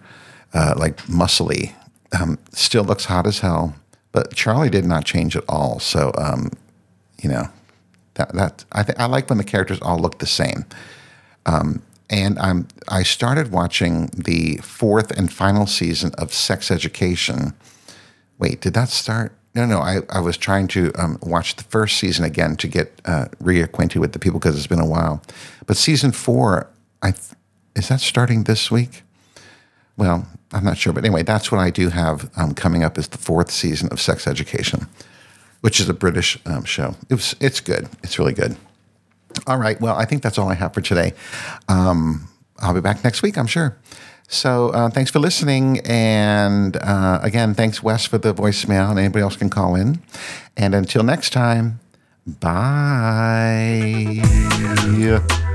uh, 0.54 0.76
like 0.78 0.98
muscly. 1.08 1.74
Um, 2.20 2.38
still 2.52 2.84
looks 2.84 3.06
hot 3.06 3.26
as 3.26 3.40
hell, 3.40 3.76
but 4.12 4.36
Charlie 4.36 4.70
did 4.70 4.86
not 4.86 5.06
change 5.06 5.36
at 5.36 5.44
all. 5.50 5.80
So, 5.80 6.12
um, 6.16 6.52
you 7.22 7.30
know, 7.30 7.50
that 8.14 8.34
that 8.34 8.66
I 8.72 8.86
I 8.98 9.06
like 9.08 9.30
when 9.30 9.38
the 9.40 9.44
characters 9.44 9.80
all 9.82 9.98
look 9.98 10.20
the 10.20 10.28
same. 10.28 10.66
Um, 11.46 11.82
and 12.10 12.40
I'm 12.40 12.68
I 12.88 13.04
started 13.04 13.52
watching 13.52 14.08
the 14.08 14.58
fourth 14.58 15.12
and 15.12 15.32
final 15.32 15.68
season 15.68 16.12
of 16.18 16.34
Sex 16.34 16.72
Education. 16.72 17.54
Wait, 18.38 18.62
did 18.62 18.74
that 18.74 18.90
start? 18.90 19.34
No, 19.56 19.66
no. 19.66 19.80
I, 19.80 20.00
I 20.10 20.20
was 20.20 20.38
trying 20.38 20.68
to 20.70 20.92
um, 20.96 21.18
watch 21.22 21.56
the 21.56 21.64
first 21.64 21.98
season 21.98 22.24
again 22.24 22.56
to 22.58 22.68
get 22.68 23.02
uh, 23.06 23.26
reacquainted 23.42 23.98
with 23.98 24.14
the 24.14 24.20
people 24.20 24.40
because 24.40 24.56
it's 24.56 24.68
been 24.68 24.80
a 24.80 24.86
while. 24.86 25.22
But 25.66 25.78
season 25.78 26.12
four, 26.12 26.70
I 27.02 27.12
th- 27.12 27.34
is 27.76 27.90
that 27.90 28.00
starting 28.00 28.44
this 28.44 28.72
week? 28.72 29.04
Well, 29.98 30.28
I'm 30.54 30.64
not 30.64 30.78
sure, 30.78 30.94
but 30.94 31.04
anyway, 31.04 31.24
that's 31.24 31.52
what 31.52 31.60
I 31.60 31.70
do 31.70 31.90
have 31.90 32.30
um, 32.38 32.54
coming 32.54 32.84
up 32.84 32.98
is 32.98 33.10
the 33.10 33.18
fourth 33.18 33.52
season 33.52 33.90
of 33.92 34.00
Sex 34.00 34.28
Education, 34.28 34.88
which 35.62 35.80
is 35.80 35.90
a 35.90 35.94
British 35.94 36.40
um, 36.46 36.64
show. 36.64 36.96
It 37.10 37.16
was, 37.16 37.36
it's 37.40 37.60
good. 37.60 37.90
It's 38.02 38.18
really 38.18 38.34
good. 38.34 38.56
All 39.48 39.58
right. 39.58 39.80
Well, 39.80 39.96
I 39.96 40.06
think 40.06 40.22
that's 40.24 40.38
all 40.38 40.50
I 40.50 40.56
have 40.56 40.74
for 40.74 40.82
today. 40.82 41.14
Um, 41.68 42.28
I'll 42.60 42.74
be 42.74 42.82
back 42.82 43.04
next 43.04 43.22
week, 43.22 43.38
I'm 43.38 43.48
sure. 43.48 43.78
So 44.28 44.70
uh, 44.70 44.90
thanks 44.90 45.10
for 45.10 45.20
listening. 45.20 45.80
And 45.86 46.78
uh, 46.78 47.20
again, 47.24 47.54
thanks, 47.56 47.82
Wes, 47.82 48.06
for 48.06 48.18
the 48.18 48.34
voicemail. 48.34 48.90
And 48.92 49.00
anybody 49.00 49.24
else 49.24 49.36
can 49.36 49.50
call 49.50 49.76
in. 49.76 50.02
And 50.56 50.76
until 50.76 51.04
next 51.04 51.32
time, 51.32 51.80
Bye. 52.40 54.22